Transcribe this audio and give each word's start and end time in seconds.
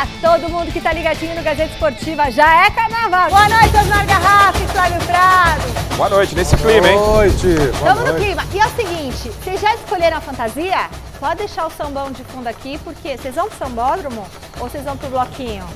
Para 0.00 0.38
todo 0.38 0.48
mundo 0.48 0.72
que 0.72 0.80
tá 0.80 0.94
ligadinho 0.94 1.34
no 1.34 1.42
Gazeta 1.42 1.70
Esportiva, 1.74 2.30
já 2.30 2.64
é 2.64 2.70
carnaval. 2.70 3.28
Boa 3.28 3.48
noite, 3.50 3.76
Osmar 3.76 4.06
Garrafa 4.06 4.58
e 4.58 4.66
Flávio 4.68 4.98
Prado. 5.04 5.94
Boa 5.94 6.08
noite, 6.08 6.34
nesse 6.34 6.56
clima, 6.56 6.88
hein? 6.88 6.96
Boa 6.96 7.16
noite. 7.16 7.46
Boa 7.54 7.92
Estamos 7.92 8.04
no 8.04 8.14
clima. 8.14 8.46
E 8.50 8.60
é 8.60 8.66
o 8.66 8.70
seguinte, 8.70 9.28
vocês 9.28 9.60
já 9.60 9.74
escolheram 9.74 10.16
a 10.16 10.20
fantasia? 10.22 10.88
Pode 11.18 11.36
deixar 11.40 11.66
o 11.66 11.70
sambão 11.70 12.10
de 12.10 12.24
fundo 12.24 12.46
aqui, 12.46 12.78
porque 12.78 13.18
vocês 13.18 13.34
vão 13.34 13.46
pro 13.46 13.58
sambódromo 13.58 14.26
ou 14.58 14.70
vocês 14.70 14.82
vão 14.82 14.96
pro 14.96 15.10
bloquinho? 15.10 15.66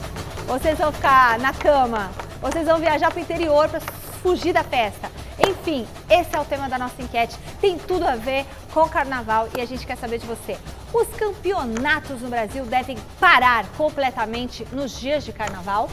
Ou 0.49 0.59
vocês 0.59 0.79
vão 0.79 0.91
ficar 0.91 1.39
na 1.39 1.53
cama? 1.53 2.11
Ou 2.41 2.51
vocês 2.51 2.67
vão 2.67 2.79
viajar 2.79 3.11
pro 3.11 3.21
interior 3.21 3.69
para 3.69 3.81
fugir 4.23 4.55
da 4.55 4.65
festa? 4.65 5.11
Enfim, 5.39 5.87
esse 6.09 6.35
é 6.35 6.41
o 6.41 6.47
tema 6.47 6.67
da 6.67 6.79
nossa 6.79 7.03
enquete. 7.03 7.37
Tem 7.61 7.77
tudo 7.77 8.07
a 8.07 8.17
ver 8.17 8.47
com 8.73 8.81
o 8.81 8.89
carnaval 8.89 9.51
e 9.55 9.61
a 9.61 9.67
gente 9.67 9.87
quer 9.87 9.99
saber 9.99 10.17
de 10.17 10.27
você. 10.27 10.57
Os 10.95 11.09
campeonatos 11.09 12.21
no 12.21 12.29
Brasil 12.29 12.65
devem 12.65 12.97
parar 13.19 13.67
completamente 13.77 14.65
nos 14.73 14.99
dias 14.99 15.25
de 15.25 15.33
carnaval? 15.33 15.91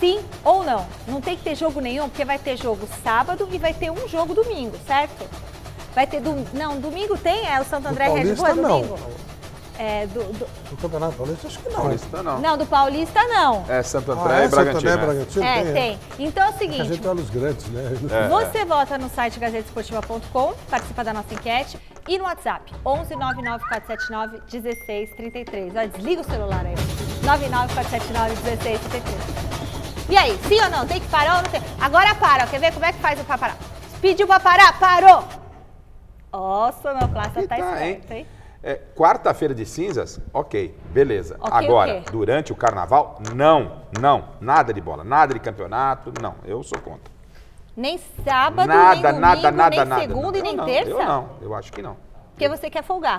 Sim 0.00 0.20
ou 0.42 0.64
não? 0.64 0.86
Não 1.06 1.20
tem 1.20 1.36
que 1.36 1.42
ter 1.42 1.54
jogo 1.54 1.80
nenhum, 1.80 2.08
porque 2.08 2.24
vai 2.24 2.38
ter 2.38 2.56
jogo 2.56 2.88
sábado 3.04 3.46
e 3.52 3.58
vai 3.58 3.74
ter 3.74 3.90
um 3.90 4.08
jogo 4.08 4.32
domingo, 4.34 4.74
certo? 4.86 5.26
Vai 5.94 6.06
ter 6.06 6.20
dom... 6.22 6.44
Não, 6.54 6.80
domingo 6.80 7.18
tem? 7.18 7.46
É 7.46 7.60
o 7.60 7.64
Santo 7.64 7.88
André 7.88 8.08
Do 8.08 8.14
Red 8.14 8.34
Bull? 8.34 8.46
É 8.46 8.54
Paulista, 8.54 8.62
não. 8.62 8.80
domingo? 8.80 8.98
É, 9.78 10.06
do, 10.06 10.20
do- 10.32 10.46
No 10.70 10.76
Campeonato 10.76 11.14
Paulista, 11.16 11.46
acho 11.46 11.58
que 11.58 11.68
não. 11.68 11.76
Paulista 11.80 12.22
não. 12.22 12.38
Não, 12.40 12.56
do 12.58 12.66
Paulista 12.66 13.22
não. 13.28 13.64
É 13.68 13.82
Santo 13.82 14.12
Ah, 14.12 14.14
André 14.14 14.42
é 14.42 14.44
e 14.44 14.48
Bragantino. 14.48 14.72
Santo 14.72 14.76
André, 14.76 14.90
né? 14.90 15.06
Bragantino? 15.06 15.44
É, 15.44 15.62
tem. 15.64 15.72
tem. 15.74 16.26
Então 16.26 16.42
é 16.44 16.46
o 16.46 16.50
A 16.50 16.58
seguinte, 16.58 16.88
gente 16.88 17.06
olha 17.08 17.20
os 17.20 17.30
grandes, 17.30 17.66
né? 17.68 17.92
É. 18.10 18.28
você 18.28 18.64
vota 18.64 18.96
no 18.98 19.08
site 19.10 19.38
gazetesportiva.com, 19.40 20.54
participa 20.70 21.02
da 21.04 21.12
nossa 21.14 21.32
enquete 21.34 21.78
e 22.10 22.18
no 22.18 22.24
WhatsApp 22.24 22.74
11 22.84 23.14
99479 23.14 24.42
1633. 24.52 25.76
Ó, 25.76 25.86
desliga 25.96 26.22
o 26.22 26.24
celular 26.24 26.66
aí. 26.66 26.74
99479 27.24 28.34
1633. 28.42 30.10
E 30.10 30.16
aí, 30.16 30.36
sim 30.48 30.60
ou 30.60 30.68
não? 30.70 30.84
Tem 30.88 31.00
que 31.00 31.06
parar 31.06 31.36
ou 31.36 31.42
não 31.44 31.50
tem? 31.50 31.62
Agora 31.80 32.12
para, 32.16 32.48
quer 32.48 32.58
ver 32.58 32.72
como 32.72 32.84
é 32.84 32.92
que 32.92 32.98
faz 32.98 33.20
o 33.20 33.24
pra 33.24 33.38
parar? 33.38 33.56
Pediu 34.00 34.26
pra 34.26 34.40
parar, 34.40 34.76
parou! 34.80 35.22
Ó, 36.32 36.72
sonoplasta 36.72 37.42
E 37.42 37.46
tá 37.46 37.56
tá, 37.56 37.86
hein? 37.86 37.92
esperto, 37.92 38.12
hein? 38.12 38.26
É, 38.62 38.74
Quarta-feira 38.96 39.54
de 39.54 39.64
cinzas, 39.64 40.20
ok, 40.34 40.76
beleza. 40.90 41.36
Ok, 41.40 41.52
Agora, 41.52 41.98
o 41.98 42.02
quê? 42.02 42.10
durante 42.10 42.52
o 42.52 42.56
carnaval, 42.56 43.20
não, 43.34 43.82
não. 44.00 44.30
Nada 44.40 44.72
de 44.74 44.80
bola, 44.80 45.04
nada 45.04 45.32
de 45.32 45.38
campeonato, 45.38 46.12
não. 46.20 46.34
Eu 46.44 46.60
sou 46.64 46.78
contra. 46.80 47.19
Nem 47.80 47.96
sábado, 47.96 48.68
nada, 48.68 48.92
nem 48.94 49.02
domingo, 49.02 49.20
nada, 49.20 49.50
nada, 49.50 49.70
nem 49.70 49.84
nada. 49.86 50.00
segunda 50.02 50.32
não. 50.32 50.38
e 50.38 50.42
nem 50.42 50.56
não, 50.56 50.64
terça? 50.66 50.90
Eu 50.90 50.98
não, 51.02 51.28
eu 51.40 51.54
acho 51.54 51.72
que 51.72 51.80
não. 51.80 51.96
Porque 52.32 52.46
você 52.46 52.68
quer 52.68 52.82
folgar. 52.82 53.18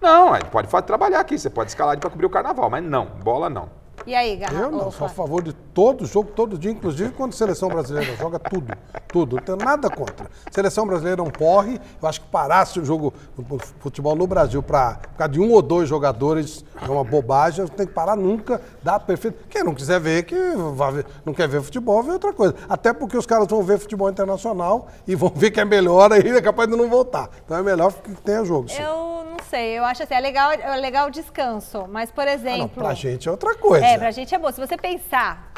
Não, 0.00 0.34
ele 0.34 0.46
pode 0.46 0.66
fa- 0.66 0.82
trabalhar 0.82 1.20
aqui, 1.20 1.38
você 1.38 1.48
pode 1.48 1.70
escalar 1.70 1.96
para 1.96 2.10
cobrir 2.10 2.26
o 2.26 2.30
carnaval, 2.30 2.68
mas 2.68 2.82
não, 2.82 3.06
bola 3.22 3.48
não. 3.48 3.68
E 4.06 4.14
aí, 4.14 4.36
Garra? 4.36 4.54
Eu 4.60 4.70
não, 4.70 4.88
Ô, 4.88 4.90
sou 4.92 5.06
a 5.06 5.10
favor 5.10 5.42
de 5.42 5.52
todo 5.52 6.06
jogo, 6.06 6.30
todo 6.34 6.56
dia, 6.58 6.70
inclusive 6.70 7.10
quando 7.12 7.32
a 7.32 7.36
seleção 7.36 7.68
brasileira 7.68 8.16
joga 8.16 8.38
tudo, 8.38 8.72
tudo. 9.08 9.36
Não 9.36 9.42
tenho 9.42 9.58
nada 9.58 9.90
contra. 9.90 10.26
Seleção 10.50 10.86
brasileira 10.86 11.20
é 11.20 11.24
um 11.24 11.30
porre. 11.30 11.78
Eu 12.02 12.08
acho 12.08 12.20
que 12.22 12.26
parasse 12.28 12.80
o 12.80 12.84
jogo 12.84 13.12
o 13.38 13.58
futebol 13.80 14.16
no 14.16 14.26
Brasil 14.26 14.62
pra, 14.62 14.94
por 14.94 15.16
causa 15.18 15.32
de 15.32 15.40
um 15.40 15.52
ou 15.52 15.60
dois 15.62 15.88
jogadores 15.88 16.64
é 16.80 16.90
uma 16.90 17.04
bobagem. 17.04 17.66
Tem 17.68 17.86
que 17.86 17.92
parar 17.92 18.16
nunca, 18.16 18.60
dá 18.82 18.98
perfeito. 18.98 19.44
Quem 19.48 19.62
não 19.62 19.74
quiser 19.74 20.00
ver, 20.00 20.24
que 20.24 20.34
ver, 20.34 21.06
não 21.24 21.34
quer 21.34 21.46
ver 21.48 21.60
futebol, 21.62 22.02
vê 22.02 22.12
outra 22.12 22.32
coisa. 22.32 22.54
Até 22.68 22.92
porque 22.92 23.16
os 23.16 23.26
caras 23.26 23.46
vão 23.48 23.62
ver 23.62 23.78
futebol 23.78 24.08
internacional 24.10 24.88
e 25.06 25.14
vão 25.14 25.30
ver 25.34 25.50
que 25.50 25.60
é 25.60 25.64
melhor 25.64 26.12
aí, 26.12 26.28
é 26.30 26.40
capaz 26.40 26.68
de 26.68 26.76
não 26.76 26.88
voltar. 26.88 27.28
Então 27.44 27.56
é 27.56 27.62
melhor 27.62 27.92
que 27.92 28.10
tenha 28.22 28.44
jogo. 28.44 28.68
sim. 28.68 28.80
Eu 28.82 29.10
não 29.30 29.38
sei, 29.48 29.78
eu 29.78 29.84
acho 29.84 30.02
assim, 30.02 30.14
é 30.14 30.20
legal, 30.20 30.52
é 30.52 30.76
legal 30.76 31.08
o 31.08 31.10
descanso, 31.10 31.84
mas, 31.88 32.10
por 32.10 32.22
Ah, 32.22 32.26
não, 32.26 32.32
exemplo. 32.32 32.82
pra 32.82 32.94
gente 32.94 33.26
é 33.28 33.30
outra 33.30 33.54
coisa. 33.56 33.84
É, 33.84 33.89
pra 33.98 34.10
gente 34.10 34.34
é 34.34 34.38
bom. 34.38 34.50
Se 34.52 34.60
você 34.60 34.76
pensar 34.76 35.52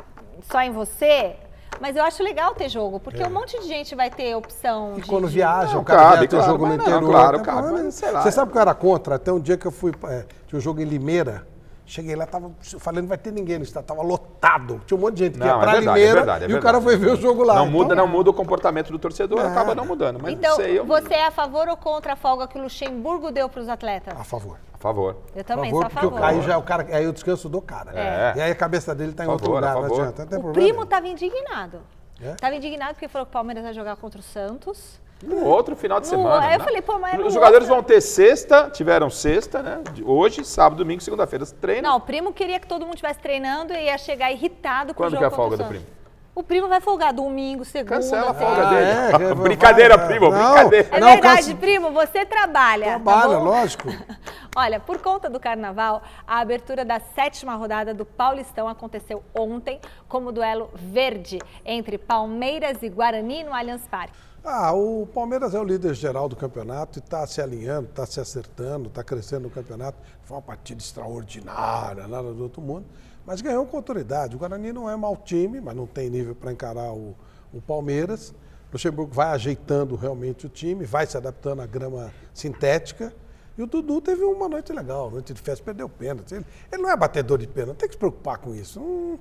só 0.51 0.61
em 0.61 0.71
você, 0.71 1.37
mas 1.81 1.97
eu 1.97 2.05
acho 2.05 2.23
legal 2.23 2.55
ter 2.55 2.69
jogo, 2.69 2.99
porque 3.01 3.23
um 3.23 3.31
monte 3.31 3.59
de 3.61 3.67
gente 3.67 3.95
vai 3.95 4.11
ter 4.11 4.35
opção 4.37 4.93
É. 4.95 4.99
E 4.99 5.01
de. 5.03 5.09
quando 5.09 5.29
de- 5.29 5.35
viaja, 5.35 5.75
Não, 5.75 5.81
o 5.83 5.85
cara 5.85 6.11
cabe, 6.17 6.29
claro, 6.29 6.47
jogo 6.47 6.67
no 6.67 6.77
não, 6.77 6.83
interior. 6.83 7.11
claro, 7.11 7.41
problema. 7.41 7.83
mas 7.85 7.95
sei 7.95 8.11
lá, 8.11 8.23
Você 8.23 8.29
é. 8.29 8.33
sabe 8.33 8.53
que 8.53 8.59
eu 8.59 8.63
era 8.63 8.75
contra? 8.75 9.15
Até 9.17 9.33
um 9.33 9.41
dia 9.41 9.57
que 9.57 9.67
eu 9.67 9.73
fui, 9.73 9.93
é, 10.05 10.25
tinha 10.47 10.59
um 10.59 10.61
jogo 10.63 10.81
em 10.81 10.85
Limeira, 10.85 11.47
cheguei 11.93 12.17
lá, 12.17 12.25
tava 12.27 12.51
falando, 12.79 13.03
não 13.03 13.09
vai 13.09 13.19
ter 13.19 13.31
ninguém 13.33 13.59
no 13.59 13.65
estádio, 13.65 13.87
tava 13.89 14.03
lotado. 14.03 14.81
Tinha 14.87 14.97
um 14.97 15.01
monte 15.01 15.15
de 15.17 15.25
gente 15.25 15.33
que 15.35 15.39
Não, 15.41 15.47
ia 15.47 15.53
é 15.53 15.59
pra 15.59 15.73
verdade, 15.73 15.87
é 15.87 15.93
Limeira 15.93 16.15
verdade, 16.15 16.45
é 16.45 16.49
e 16.49 16.55
o 16.55 16.61
cara 16.63 16.81
verdade. 16.81 16.85
foi 16.85 17.07
ver 17.09 17.13
o 17.13 17.21
jogo 17.21 17.43
lá. 17.43 17.55
Não 17.57 17.67
muda, 17.71 17.93
Então, 17.93 17.97
não 18.07 18.13
muda 18.13 18.31
o 18.31 18.35
comportamento 18.35 18.91
do 18.91 18.99
torcedor, 18.99 19.41
acaba 19.45 19.75
não 19.75 19.85
mudando. 19.85 20.19
Mas 20.23 20.33
Então, 20.33 20.57
sei, 20.57 20.79
eu. 20.79 20.87
você 20.87 21.15
é 21.15 21.27
a 21.27 21.31
favor 21.31 21.69
ou 21.69 21.77
contra 21.77 22.15
a 22.15 22.17
folga 22.17 22.49
que 22.49 22.59
o 22.59 22.63
Luxemburgo 22.63 23.31
deu 23.31 23.49
pros 23.49 23.69
atletas? 23.69 24.19
A 24.19 24.25
favor. 24.25 24.59
A 24.73 24.79
favor. 24.79 25.17
Eu 25.37 25.45
também 25.45 25.71
favor, 25.71 25.81
sou 25.83 25.87
a 25.87 25.91
porque 25.91 26.07
favor. 26.07 26.21
o- 26.21 26.25
aí 26.25 26.43
já 26.43 26.55
é 26.55 26.57
o 26.57 26.63
cara, 26.63 26.87
aí 26.97 27.07
o 27.07 27.13
descanso 27.13 27.49
do 27.49 27.61
cara. 27.61 27.93
É. 27.95 28.33
E 28.37 28.41
aí 28.41 28.51
a 28.51 28.55
cabeça 28.55 28.95
dele 28.95 29.13
tá 29.13 29.25
em 29.25 29.29
outro 29.29 29.47
favor, 29.47 29.63
a 29.65 29.75
lugar, 29.75 29.89
não 29.89 29.95
adianta. 29.97 30.23
Não 30.23 30.29
tem 30.29 30.39
O 30.39 30.43
problema. 30.43 30.69
primo 30.69 30.87
tava 30.87 31.07
indignado. 31.09 31.81
É? 32.21 32.35
Tava 32.35 32.55
indignado 32.57 32.95
porque 32.95 33.09
falou 33.09 33.27
que 33.27 33.31
o 33.31 33.33
Palmeiras 33.33 33.63
vai 33.65 33.73
jogar 33.75 33.97
contra 33.97 34.19
o 34.21 34.23
Santos. 34.23 35.01
No 35.23 35.45
outro 35.45 35.77
final 35.77 36.01
de 36.01 36.07
No- 36.07 36.17
semana. 36.17 36.45
aí 36.47 36.55
eu 36.55 36.59
né? 36.59 36.65
falei, 36.65 36.83
pô, 36.83 36.99
mas 36.99 37.19
no 37.19 37.27
Os 37.27 37.33
jogadores 37.35 37.69
outro- 37.69 37.77
vão 37.77 37.83
ter 37.85 38.01
sexta, 38.01 38.69
tiveram 38.71 39.09
sexta, 39.09 39.63
né? 39.63 39.81
Hoje, 40.05 40.45
sábado, 40.45 40.79
domingo, 40.79 41.01
segunda-feira. 41.01 41.47
Treino. 41.47 41.89
Não, 41.89 41.97
o 41.97 42.01
primo 42.01 42.33
queria 42.33 42.59
que 42.59 42.67
todo 42.67 42.83
mundo 42.85 42.95
estivesse 42.95 43.21
treinando 43.21 43.73
e 43.73 43.85
ia 43.85 43.97
chegar 43.99 44.33
irritado 44.33 44.93
com 44.95 45.03
o 45.03 45.07
Quando 45.07 45.11
jogo 45.13 45.19
que 45.21 45.25
é 45.25 45.29
a 45.29 45.31
folga 45.31 45.55
o 45.55 45.59
do 45.59 45.65
primo? 45.65 45.87
O 46.35 46.43
primo 46.43 46.67
vai 46.67 46.81
folgar 46.81 47.13
domingo, 47.13 47.63
segunda, 47.63 47.97
Cancela 47.97 48.31
a 48.31 48.35
folga 48.35 48.65
dele. 48.71 48.91
é, 49.31 49.35
brincadeira, 49.37 49.97
vai- 49.99 50.07
primo, 50.09 50.31
não, 50.31 50.55
brincadeira. 50.55 50.89
É 50.91 51.01
verdade, 51.01 51.55
primo, 51.57 51.91
você 51.93 52.25
trabalha. 52.25 52.85
tá 52.87 52.91
Trabalha, 52.93 53.37
bom? 53.39 53.45
lógico. 53.45 53.89
Olha, 54.57 54.81
por 54.81 54.99
conta 54.99 55.29
do 55.29 55.39
carnaval, 55.39 56.03
a 56.27 56.41
abertura 56.41 56.85
da 56.87 56.99
sétima 57.15 57.55
rodada 57.55 57.93
do 57.93 58.05
Paulistão 58.07 58.67
aconteceu 58.67 59.23
ontem 59.39 59.79
como 60.09 60.33
duelo 60.33 60.71
verde 60.75 61.39
entre 61.67 61.99
Palmeiras 61.99 62.83
e 62.83 62.89
Guarani 62.89 63.45
no 63.45 63.53
Allianz 63.55 63.87
Parque. 63.87 64.17
Ah, 64.45 64.73
o 64.73 65.07
Palmeiras 65.07 65.55
é 65.55 65.61
o 65.61 65.63
líder 65.63 65.95
geral 65.95 66.29
do 66.29 66.35
campeonato 66.35 66.99
e 66.99 67.01
está 67.01 67.25
se 67.29 67.41
alinhando, 67.41 67.89
está 67.89 68.05
se 68.05 68.19
acertando, 68.19 68.89
está 68.89 69.05
crescendo 69.05 69.43
no 69.43 69.51
campeonato. 69.51 69.97
Foi 70.25 70.37
uma 70.37 70.43
partida 70.43 70.83
extraordinária, 70.83 72.09
nada 72.09 72.35
do 72.35 72.43
outro 72.43 72.61
mundo, 72.61 72.85
mas 73.25 73.41
ganhou 73.41 73.65
com 73.65 73.77
autoridade. 73.77 74.35
O 74.35 74.41
Guarani 74.41 74.73
não 74.73 74.91
é 74.91 74.97
mau 74.97 75.17
time, 75.17 75.61
mas 75.61 75.77
não 75.77 75.87
tem 75.87 76.11
nível 76.11 76.35
para 76.35 76.51
encarar 76.51 76.93
o, 76.93 77.15
o 77.55 77.61
Palmeiras. 77.61 78.31
O 78.31 78.73
Luxemburgo 78.73 79.15
vai 79.15 79.29
ajeitando 79.29 79.95
realmente 79.95 80.45
o 80.45 80.49
time, 80.49 80.85
vai 80.85 81.07
se 81.07 81.17
adaptando 81.17 81.63
à 81.63 81.67
grama 81.67 82.13
sintética. 82.35 83.15
E 83.57 83.63
o 83.63 83.67
Dudu 83.67 84.01
teve 84.01 84.25
uma 84.25 84.49
noite 84.49 84.73
legal, 84.73 85.09
noite 85.09 85.33
de 85.33 85.41
festa, 85.41 85.65
perdeu 85.65 85.89
pênalti. 85.89 86.35
Ele, 86.35 86.47
ele 86.73 86.83
não 86.83 86.91
é 86.91 86.97
batedor 86.97 87.39
de 87.39 87.47
pênalti, 87.47 87.79
tem 87.79 87.89
que 87.89 87.95
se 87.95 87.99
preocupar 87.99 88.39
com 88.39 88.53
isso. 88.55 88.81
Não, 88.81 89.21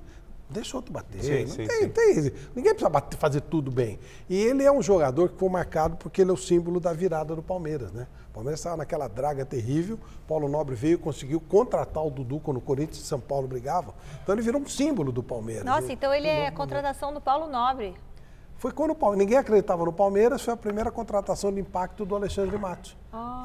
deixa 0.52 0.76
outro 0.76 0.92
bater. 0.92 1.22
Sim, 1.22 1.40
não 1.42 1.48
sim, 1.48 1.66
tem, 1.66 1.80
sim. 1.82 1.88
tem- 1.88 2.32
ninguém 2.54 2.72
precisa 2.72 2.88
bater- 2.90 3.16
fazer 3.18 3.40
tudo 3.40 3.70
bem. 3.70 3.98
E 4.28 4.36
ele 4.36 4.62
é 4.62 4.70
um 4.70 4.82
jogador 4.82 5.30
que 5.30 5.38
foi 5.38 5.48
marcado 5.48 5.96
porque 5.96 6.22
ele 6.22 6.30
é 6.30 6.34
o 6.34 6.36
símbolo 6.36 6.78
da 6.78 6.92
virada 6.92 7.34
do 7.34 7.42
Palmeiras, 7.42 7.90
né? 7.92 8.06
O 8.30 8.34
Palmeiras 8.34 8.60
estava 8.60 8.76
naquela 8.78 9.08
draga 9.08 9.44
terrível, 9.44 9.98
Paulo 10.26 10.48
Nobre 10.48 10.74
veio 10.74 10.94
e 10.94 10.98
conseguiu 10.98 11.40
contratar 11.40 12.04
o 12.06 12.10
Dudu 12.10 12.40
quando 12.40 12.58
o 12.58 12.60
Corinthians 12.60 12.98
e 12.98 13.06
São 13.06 13.20
Paulo 13.20 13.46
brigavam. 13.48 13.92
Então 14.22 14.34
ele 14.34 14.42
virou 14.42 14.60
um 14.60 14.66
símbolo 14.68 15.10
do 15.12 15.22
Palmeiras. 15.22 15.64
Nossa, 15.64 15.92
então 15.92 16.14
ele 16.14 16.28
é 16.28 16.50
contratação 16.50 17.12
do 17.12 17.20
Paulo 17.20 17.46
Nobre. 17.50 17.94
Foi 18.62 18.70
quando 18.70 18.92
o 18.92 18.94
Palmeiras, 18.94 19.26
ninguém 19.26 19.38
acreditava 19.38 19.84
no 19.84 19.92
Palmeiras, 19.92 20.40
foi 20.40 20.54
a 20.54 20.56
primeira 20.56 20.88
contratação 20.88 21.52
de 21.52 21.58
impacto 21.58 22.04
do 22.04 22.14
Alexandre 22.14 22.56
Matos. 22.56 22.96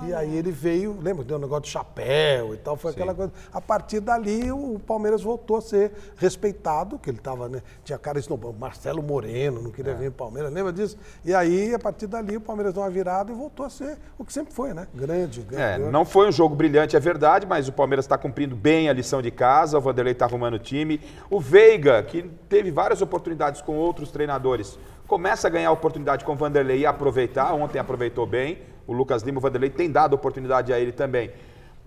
E 0.05 0.13
aí 0.13 0.37
ele 0.37 0.51
veio, 0.51 0.95
lembra, 1.01 1.25
deu 1.25 1.37
um 1.37 1.39
negócio 1.41 1.63
de 1.63 1.69
chapéu 1.69 2.53
e 2.53 2.57
tal, 2.57 2.77
foi 2.77 2.91
aquela 2.91 3.15
coisa. 3.15 3.33
A 3.51 3.59
partir 3.59 3.99
dali 3.99 4.51
o 4.51 4.79
Palmeiras 4.79 5.23
voltou 5.23 5.57
a 5.57 5.61
ser 5.61 5.91
respeitado, 6.17 6.99
que 6.99 7.09
ele 7.09 7.17
estava, 7.17 7.49
né? 7.49 7.63
Tinha 7.83 7.97
cara 7.97 8.19
esnobão, 8.19 8.53
Marcelo 8.53 9.01
Moreno, 9.01 9.59
não 9.59 9.71
queria 9.71 9.95
vir 9.95 10.11
pro 10.11 10.25
Palmeiras, 10.25 10.53
lembra 10.53 10.71
disso? 10.71 10.95
E 11.25 11.33
aí, 11.33 11.73
a 11.73 11.79
partir 11.79 12.05
dali, 12.05 12.37
o 12.37 12.41
Palmeiras 12.41 12.71
deu 12.71 12.83
uma 12.83 12.89
virada 12.89 13.31
e 13.31 13.35
voltou 13.35 13.65
a 13.65 13.71
ser 13.71 13.97
o 14.19 14.23
que 14.23 14.31
sempre 14.31 14.53
foi, 14.53 14.71
né? 14.71 14.87
Grande, 14.93 15.41
É, 15.51 15.77
grande. 15.79 15.91
não 15.91 16.05
foi 16.05 16.29
um 16.29 16.31
jogo 16.31 16.55
brilhante, 16.55 16.95
é 16.95 16.99
verdade, 16.99 17.47
mas 17.47 17.67
o 17.67 17.73
Palmeiras 17.73 18.05
está 18.05 18.19
cumprindo 18.19 18.55
bem 18.55 18.87
a 18.87 18.93
lição 18.93 19.19
de 19.19 19.31
casa, 19.31 19.79
o 19.79 19.81
Vanderlei 19.81 20.13
está 20.13 20.25
arrumando 20.25 20.53
o 20.53 20.59
time. 20.59 21.01
O 21.27 21.39
Veiga, 21.39 22.03
que 22.03 22.21
teve 22.47 22.69
várias 22.69 23.01
oportunidades 23.01 23.61
com 23.61 23.75
outros 23.75 24.11
treinadores, 24.11 24.77
começa 25.07 25.47
a 25.47 25.49
ganhar 25.49 25.71
oportunidade 25.71 26.25
com 26.25 26.33
o 26.33 26.35
Vanderlei 26.35 26.79
e 26.79 26.85
aproveitar. 26.85 27.53
Ontem 27.53 27.79
aproveitou 27.79 28.25
bem. 28.25 28.59
O 28.85 28.93
Lucas 28.93 29.23
Lima, 29.23 29.39
o 29.39 29.41
Vanderlei 29.41 29.69
tem 29.69 29.89
dado 29.89 30.13
oportunidade 30.13 30.71
a 30.73 30.79
ele 30.79 30.91
também. 30.91 31.31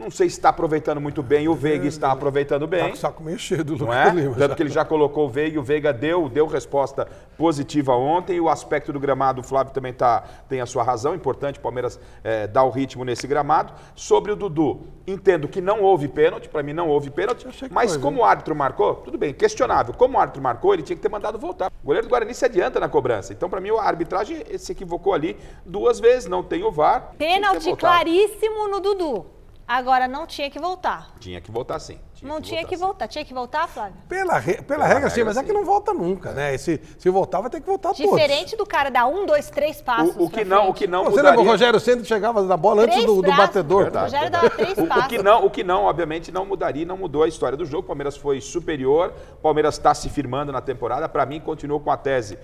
Não 0.00 0.10
sei 0.10 0.30
se 0.30 0.38
está 0.38 0.48
aproveitando 0.48 0.98
muito 0.98 1.22
bem, 1.22 1.46
o 1.46 1.54
Veiga 1.54 1.86
está 1.86 2.10
aproveitando 2.10 2.62
Tá 2.62 2.66
bem. 2.68 2.88
com 2.88 2.94
o 2.94 2.96
saco 2.96 3.22
meio 3.22 3.38
cheio 3.38 3.62
do 3.62 3.74
Lucas 3.74 3.94
é? 3.94 4.10
Lima. 4.14 4.34
Tanto 4.34 4.56
que 4.56 4.62
ele 4.62 4.70
já 4.70 4.82
colocou 4.82 5.26
o 5.26 5.28
Veiga 5.28 5.56
e 5.56 5.58
o 5.58 5.62
Veiga 5.62 5.92
deu, 5.92 6.26
deu 6.26 6.46
resposta 6.46 7.06
positiva 7.36 7.94
ontem. 7.94 8.36
E 8.36 8.40
o 8.40 8.48
aspecto 8.48 8.94
do 8.94 8.98
gramado, 8.98 9.42
o 9.42 9.44
Flávio 9.44 9.74
também 9.74 9.92
tá, 9.92 10.24
tem 10.48 10.62
a 10.62 10.64
sua 10.64 10.82
razão. 10.82 11.14
Importante 11.14 11.58
o 11.58 11.62
Palmeiras 11.62 12.00
eh, 12.24 12.46
dar 12.46 12.64
o 12.64 12.70
ritmo 12.70 13.04
nesse 13.04 13.26
gramado. 13.26 13.74
Sobre 13.94 14.32
o 14.32 14.36
Dudu, 14.36 14.86
entendo 15.06 15.46
que 15.46 15.60
não 15.60 15.82
houve 15.82 16.08
pênalti, 16.08 16.48
para 16.48 16.62
mim 16.62 16.72
não 16.72 16.88
houve 16.88 17.10
pênalti. 17.10 17.46
Mas 17.70 17.92
foi, 17.92 18.00
como 18.00 18.16
viu? 18.16 18.22
o 18.22 18.26
árbitro 18.26 18.56
marcou, 18.56 18.94
tudo 18.94 19.18
bem, 19.18 19.34
questionável. 19.34 19.92
Como 19.92 20.16
o 20.16 20.20
árbitro 20.20 20.42
marcou, 20.42 20.72
ele 20.72 20.82
tinha 20.82 20.96
que 20.96 21.02
ter 21.02 21.10
mandado 21.10 21.38
voltar. 21.38 21.70
O 21.82 21.86
goleiro 21.86 22.06
do 22.06 22.10
Guarani 22.10 22.32
se 22.32 22.46
adianta 22.46 22.80
na 22.80 22.88
cobrança. 22.88 23.34
Então, 23.34 23.50
para 23.50 23.60
mim, 23.60 23.68
a 23.68 23.82
arbitragem 23.82 24.42
se 24.56 24.72
equivocou 24.72 25.12
ali 25.12 25.36
duas 25.66 26.00
vezes. 26.00 26.26
Não 26.26 26.42
tem 26.42 26.64
o 26.64 26.72
VAR. 26.72 27.12
Pênalti 27.18 27.76
claríssimo 27.76 28.66
no 28.66 28.80
Dudu. 28.80 29.39
Agora 29.72 30.08
não 30.08 30.26
tinha 30.26 30.50
que 30.50 30.58
voltar. 30.58 31.14
Tinha 31.20 31.40
que 31.40 31.48
voltar 31.48 31.78
sim. 31.78 31.96
Tinha 32.20 32.32
não 32.34 32.40
que 32.40 32.48
tinha 32.48 32.60
voltar, 32.60 32.68
que 32.68 32.76
voltar. 32.76 33.08
Tinha 33.08 33.24
que 33.24 33.34
voltar, 33.34 33.68
Flávio? 33.68 33.94
Pela, 34.06 34.38
re... 34.38 34.54
Pela, 34.54 34.64
Pela 34.64 34.84
regra, 34.84 34.94
regra, 34.94 35.10
sim, 35.10 35.24
mas 35.24 35.36
é 35.38 35.42
que 35.42 35.52
não 35.52 35.64
volta 35.64 35.94
nunca, 35.94 36.32
né? 36.32 36.56
Se, 36.58 36.78
se 36.98 37.08
voltar, 37.08 37.40
vai 37.40 37.48
ter 37.48 37.60
que 37.60 37.66
voltar 37.66 37.92
Diferente 37.92 38.10
todos. 38.10 38.22
Diferente 38.22 38.56
do 38.56 38.66
cara 38.66 38.90
dar 38.90 39.06
um, 39.06 39.24
dois, 39.24 39.48
três 39.48 39.80
passos. 39.80 40.14
O, 40.16 40.24
o 40.24 40.30
que 40.30 40.44
não, 40.44 40.68
o 40.68 40.74
que 40.74 40.86
não 40.86 41.04
Você 41.04 41.10
mudaria... 41.10 41.30
lembra 41.30 41.44
o 41.44 41.48
Rogério 41.50 41.80
Centro 41.80 42.04
chegava 42.04 42.42
na 42.42 42.56
bola 42.58 42.82
antes 42.82 43.04
do, 43.04 43.22
do, 43.22 43.32
batedor? 43.32 43.84
Verdade, 43.84 44.04
o 44.04 44.10
Rogério 44.10 44.30
dava 44.30 44.50
três 44.50 44.74
passos. 44.74 45.04
O, 45.04 45.06
o, 45.06 45.08
que 45.08 45.22
não, 45.22 45.46
o 45.46 45.50
que 45.50 45.64
não, 45.64 45.84
obviamente, 45.84 46.30
não 46.30 46.44
mudaria, 46.44 46.84
não 46.84 46.98
mudou 46.98 47.22
a 47.22 47.28
história 47.28 47.56
do 47.56 47.64
jogo. 47.64 47.84
O 47.84 47.86
Palmeiras 47.86 48.18
foi 48.18 48.38
superior, 48.40 49.14
o 49.38 49.42
Palmeiras 49.42 49.76
está 49.76 49.94
se 49.94 50.10
firmando 50.10 50.52
na 50.52 50.60
temporada. 50.60 51.08
Para 51.08 51.24
mim, 51.24 51.40
continuou 51.40 51.80
com 51.80 51.90
a 51.90 51.96
tese. 51.96 52.38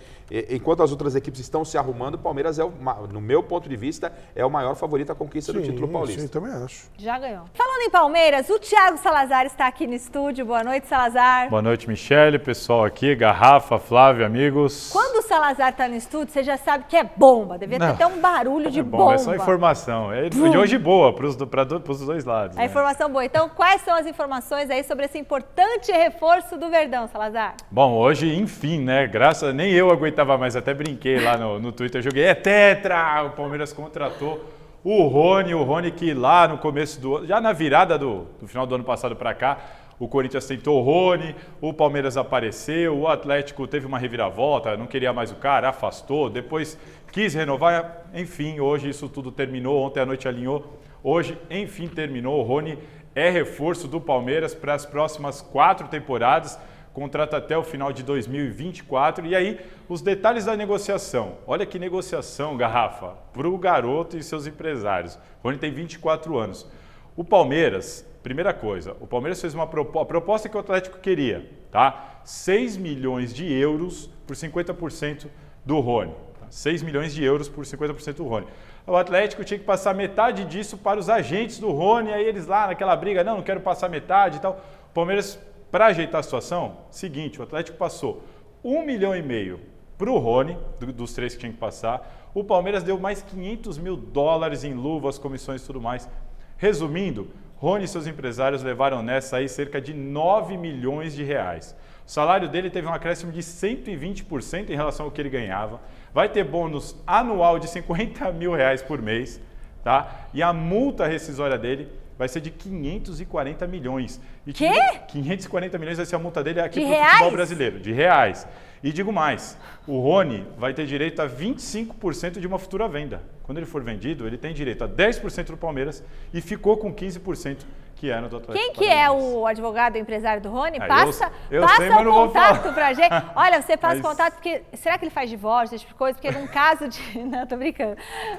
Enquanto 0.50 0.82
as 0.82 0.90
outras 0.90 1.14
equipes 1.14 1.40
estão 1.40 1.64
se 1.64 1.76
arrumando, 1.76 2.14
o 2.14 2.18
Palmeiras, 2.18 2.58
é 2.58 2.64
o, 2.64 2.72
no 3.12 3.20
meu 3.20 3.42
ponto 3.42 3.68
de 3.68 3.76
vista, 3.76 4.12
é 4.34 4.44
o 4.44 4.50
maior 4.50 4.74
favorito 4.74 5.12
à 5.12 5.14
conquista 5.14 5.52
sim, 5.52 5.58
do 5.58 5.64
título 5.64 5.86
paulista. 5.86 6.22
Sim, 6.22 6.28
também 6.28 6.50
acho. 6.50 6.88
Já 6.96 7.18
ganhou. 7.18 7.44
Falando 7.52 7.82
em 7.82 7.90
Palmeiras, 7.90 8.48
o 8.48 8.58
Thiago 8.58 8.96
Salazar 8.98 9.46
está 9.46 9.65
aqui 9.66 9.86
no 9.86 9.94
estúdio. 9.94 10.46
Boa 10.46 10.62
noite, 10.62 10.86
Salazar. 10.86 11.50
Boa 11.50 11.60
noite, 11.60 11.88
Michele, 11.88 12.38
pessoal 12.38 12.84
aqui, 12.84 13.14
Garrafa, 13.16 13.78
Flávio, 13.78 14.24
amigos. 14.24 14.90
Quando 14.92 15.18
o 15.18 15.22
Salazar 15.22 15.70
está 15.70 15.88
no 15.88 15.96
estúdio, 15.96 16.32
você 16.32 16.44
já 16.44 16.56
sabe 16.56 16.84
que 16.88 16.96
é 16.96 17.02
bomba. 17.02 17.58
Devia 17.58 17.78
ter 17.78 17.86
até 17.86 18.06
um 18.06 18.20
barulho 18.20 18.70
de 18.70 18.80
é 18.80 18.82
bom, 18.82 18.98
bomba. 18.98 19.14
É 19.14 19.18
só 19.18 19.34
informação. 19.34 20.12
É 20.12 20.28
de 20.28 20.40
hoje 20.40 20.78
boa, 20.78 21.12
para 21.12 21.26
os 21.26 21.36
dois 21.36 22.24
lados. 22.24 22.56
A 22.56 22.60
né? 22.60 22.66
informação 22.66 23.10
boa. 23.10 23.24
Então, 23.24 23.48
quais 23.48 23.82
são 23.82 23.96
as 23.96 24.06
informações 24.06 24.70
aí 24.70 24.84
sobre 24.84 25.06
esse 25.06 25.18
importante 25.18 25.90
reforço 25.90 26.56
do 26.56 26.70
Verdão, 26.70 27.08
Salazar? 27.08 27.54
Bom, 27.70 27.92
hoje, 27.94 28.36
enfim, 28.36 28.80
né? 28.80 29.06
Graças 29.06 29.52
nem 29.52 29.72
eu 29.72 29.90
aguentava 29.90 30.38
mais, 30.38 30.54
até 30.54 30.72
brinquei 30.72 31.18
lá 31.18 31.36
no, 31.36 31.58
no 31.58 31.72
Twitter, 31.72 32.00
joguei, 32.02 32.24
é 32.24 32.34
tetra! 32.34 33.24
O 33.24 33.30
Palmeiras 33.30 33.72
contratou 33.72 34.55
o 34.88 35.08
Rony, 35.08 35.52
o 35.52 35.64
Rony 35.64 35.90
que 35.90 36.14
lá 36.14 36.46
no 36.46 36.58
começo 36.58 37.00
do 37.00 37.26
já 37.26 37.40
na 37.40 37.52
virada 37.52 37.98
do, 37.98 38.24
do 38.40 38.46
final 38.46 38.64
do 38.64 38.76
ano 38.76 38.84
passado 38.84 39.16
para 39.16 39.34
cá, 39.34 39.58
o 39.98 40.06
Corinthians 40.06 40.46
tentou 40.46 40.78
o 40.78 40.80
Rony, 40.80 41.34
o 41.60 41.72
Palmeiras 41.72 42.16
apareceu, 42.16 42.96
o 42.96 43.08
Atlético 43.08 43.66
teve 43.66 43.84
uma 43.84 43.98
reviravolta, 43.98 44.76
não 44.76 44.86
queria 44.86 45.12
mais 45.12 45.32
o 45.32 45.34
cara, 45.34 45.70
afastou, 45.70 46.30
depois 46.30 46.78
quis 47.10 47.34
renovar, 47.34 48.06
enfim, 48.14 48.60
hoje 48.60 48.88
isso 48.88 49.08
tudo 49.08 49.32
terminou, 49.32 49.82
ontem 49.82 49.98
à 49.98 50.06
noite 50.06 50.28
alinhou, 50.28 50.78
hoje 51.02 51.36
enfim 51.50 51.88
terminou, 51.88 52.38
o 52.38 52.44
Rony 52.44 52.78
é 53.12 53.28
reforço 53.28 53.88
do 53.88 54.00
Palmeiras 54.00 54.54
para 54.54 54.74
as 54.74 54.86
próximas 54.86 55.42
quatro 55.42 55.88
temporadas 55.88 56.56
contrato 56.96 57.36
até 57.36 57.58
o 57.58 57.62
final 57.62 57.92
de 57.92 58.02
2024. 58.02 59.26
E 59.26 59.36
aí, 59.36 59.60
os 59.86 60.00
detalhes 60.00 60.46
da 60.46 60.56
negociação. 60.56 61.36
Olha 61.46 61.66
que 61.66 61.78
negociação, 61.78 62.56
Garrafa, 62.56 63.18
para 63.34 63.46
o 63.46 63.58
garoto 63.58 64.16
e 64.16 64.22
seus 64.22 64.46
empresários. 64.46 65.18
Rony 65.44 65.58
tem 65.58 65.70
24 65.70 66.38
anos. 66.38 66.66
O 67.14 67.22
Palmeiras, 67.22 68.02
primeira 68.22 68.54
coisa, 68.54 68.96
o 68.98 69.06
Palmeiras 69.06 69.38
fez 69.38 69.52
uma 69.52 69.66
proposta, 69.66 70.00
a 70.00 70.06
proposta 70.06 70.48
que 70.48 70.56
o 70.56 70.60
Atlético 70.60 70.98
queria, 70.98 71.50
tá? 71.70 72.22
6 72.24 72.78
milhões 72.78 73.34
de 73.34 73.52
euros 73.52 74.08
por 74.26 74.34
50% 74.34 75.26
do 75.66 75.80
Rony. 75.80 76.14
Tá? 76.40 76.46
6 76.48 76.82
milhões 76.82 77.12
de 77.12 77.22
euros 77.22 77.46
por 77.46 77.66
50% 77.66 78.14
do 78.14 78.24
Rony. 78.24 78.46
O 78.86 78.96
Atlético 78.96 79.44
tinha 79.44 79.58
que 79.58 79.66
passar 79.66 79.94
metade 79.94 80.46
disso 80.46 80.78
para 80.78 80.98
os 80.98 81.10
agentes 81.10 81.58
do 81.58 81.70
Rony, 81.72 82.10
aí 82.10 82.24
eles 82.24 82.46
lá 82.46 82.68
naquela 82.68 82.96
briga, 82.96 83.22
não, 83.22 83.36
não 83.36 83.42
quero 83.42 83.60
passar 83.60 83.90
metade 83.90 84.38
e 84.38 84.40
tal. 84.40 84.64
O 84.90 84.94
Palmeiras 84.94 85.38
para 85.76 85.88
ajeitar 85.88 86.20
a 86.20 86.22
situação, 86.22 86.78
seguinte, 86.90 87.38
o 87.38 87.42
Atlético 87.42 87.76
passou 87.76 88.24
um 88.64 88.82
milhão 88.82 89.14
e 89.14 89.20
meio 89.20 89.60
para 89.98 90.10
o 90.10 90.16
Rony, 90.16 90.56
do, 90.80 90.90
dos 90.90 91.12
três 91.12 91.34
que 91.34 91.40
tinha 91.40 91.52
que 91.52 91.58
passar. 91.58 92.30
O 92.32 92.42
Palmeiras 92.42 92.82
deu 92.82 92.98
mais 92.98 93.20
500 93.20 93.76
mil 93.76 93.94
dólares 93.94 94.64
em 94.64 94.72
luvas, 94.72 95.18
comissões 95.18 95.62
e 95.62 95.66
tudo 95.66 95.78
mais. 95.78 96.08
Resumindo, 96.56 97.28
Rony 97.56 97.84
e 97.84 97.88
seus 97.88 98.06
empresários 98.06 98.62
levaram 98.62 99.02
nessa 99.02 99.36
aí 99.36 99.50
cerca 99.50 99.78
de 99.78 99.92
9 99.92 100.56
milhões 100.56 101.14
de 101.14 101.22
reais. 101.22 101.76
O 102.06 102.10
salário 102.10 102.48
dele 102.48 102.70
teve 102.70 102.88
um 102.88 102.94
acréscimo 102.94 103.30
de 103.30 103.42
120% 103.42 104.70
em 104.70 104.76
relação 104.76 105.04
ao 105.04 105.12
que 105.12 105.20
ele 105.20 105.28
ganhava. 105.28 105.82
Vai 106.10 106.30
ter 106.30 106.42
bônus 106.42 106.96
anual 107.06 107.58
de 107.58 107.68
50 107.68 108.32
mil 108.32 108.54
reais 108.54 108.80
por 108.80 109.02
mês, 109.02 109.38
tá? 109.84 110.26
E 110.32 110.42
a 110.42 110.54
multa 110.54 111.06
rescisória 111.06 111.58
dele 111.58 111.86
vai 112.18 112.28
ser 112.28 112.40
de 112.40 112.50
540 112.50 113.66
milhões. 113.66 114.20
E 114.46 114.52
Quê? 114.52 114.70
540 115.08 115.78
milhões 115.78 115.96
vai 115.96 116.06
ser 116.06 116.16
a 116.16 116.18
multa 116.18 116.42
dele 116.42 116.60
aqui 116.60 116.80
para 116.80 116.90
o 116.90 117.04
futebol 117.06 117.30
brasileiro, 117.32 117.80
de 117.80 117.92
reais. 117.92 118.46
E 118.82 118.92
digo 118.92 119.12
mais, 119.12 119.56
o 119.86 119.98
Rony 119.98 120.46
vai 120.56 120.72
ter 120.72 120.86
direito 120.86 121.20
a 121.20 121.28
25% 121.28 122.38
de 122.38 122.46
uma 122.46 122.58
futura 122.58 122.86
venda. 122.86 123.22
Quando 123.42 123.58
ele 123.58 123.66
for 123.66 123.82
vendido, 123.82 124.26
ele 124.26 124.36
tem 124.36 124.52
direito 124.52 124.84
a 124.84 124.88
10% 124.88 125.46
do 125.46 125.56
Palmeiras 125.56 126.02
e 126.32 126.40
ficou 126.40 126.76
com 126.76 126.92
15% 126.92 127.58
que 127.96 128.10
era 128.10 128.28
do 128.28 128.36
Atlético 128.36 128.52
Quem 128.52 128.72
que 128.74 128.86
é 128.86 129.10
o 129.10 129.46
advogado 129.46 129.96
empresário 129.96 130.42
do 130.42 130.50
Rony? 130.50 130.76
Ah, 130.78 130.86
passa 130.86 131.32
eu, 131.50 131.62
eu 131.62 131.66
passa 131.66 131.76
sei, 131.76 131.90
o 131.90 132.12
contato 132.12 132.72
pra 132.74 132.92
gente. 132.92 133.14
Olha, 133.34 133.62
você 133.62 133.76
passa 133.76 133.94
o 133.94 134.02
mas... 134.02 134.06
contato, 134.06 134.34
porque 134.34 134.62
será 134.74 134.98
que 134.98 135.04
ele 135.04 135.10
faz 135.10 135.30
divórcio, 135.30 135.74
esse 135.74 135.84
tipo 135.84 135.94
de 135.94 135.98
coisa? 135.98 136.18
Porque 136.18 136.30
num 136.38 136.46
caso 136.46 136.88
de... 136.88 137.00
Não, 137.24 137.46
tô 137.46 137.56
brincando. 137.56 137.96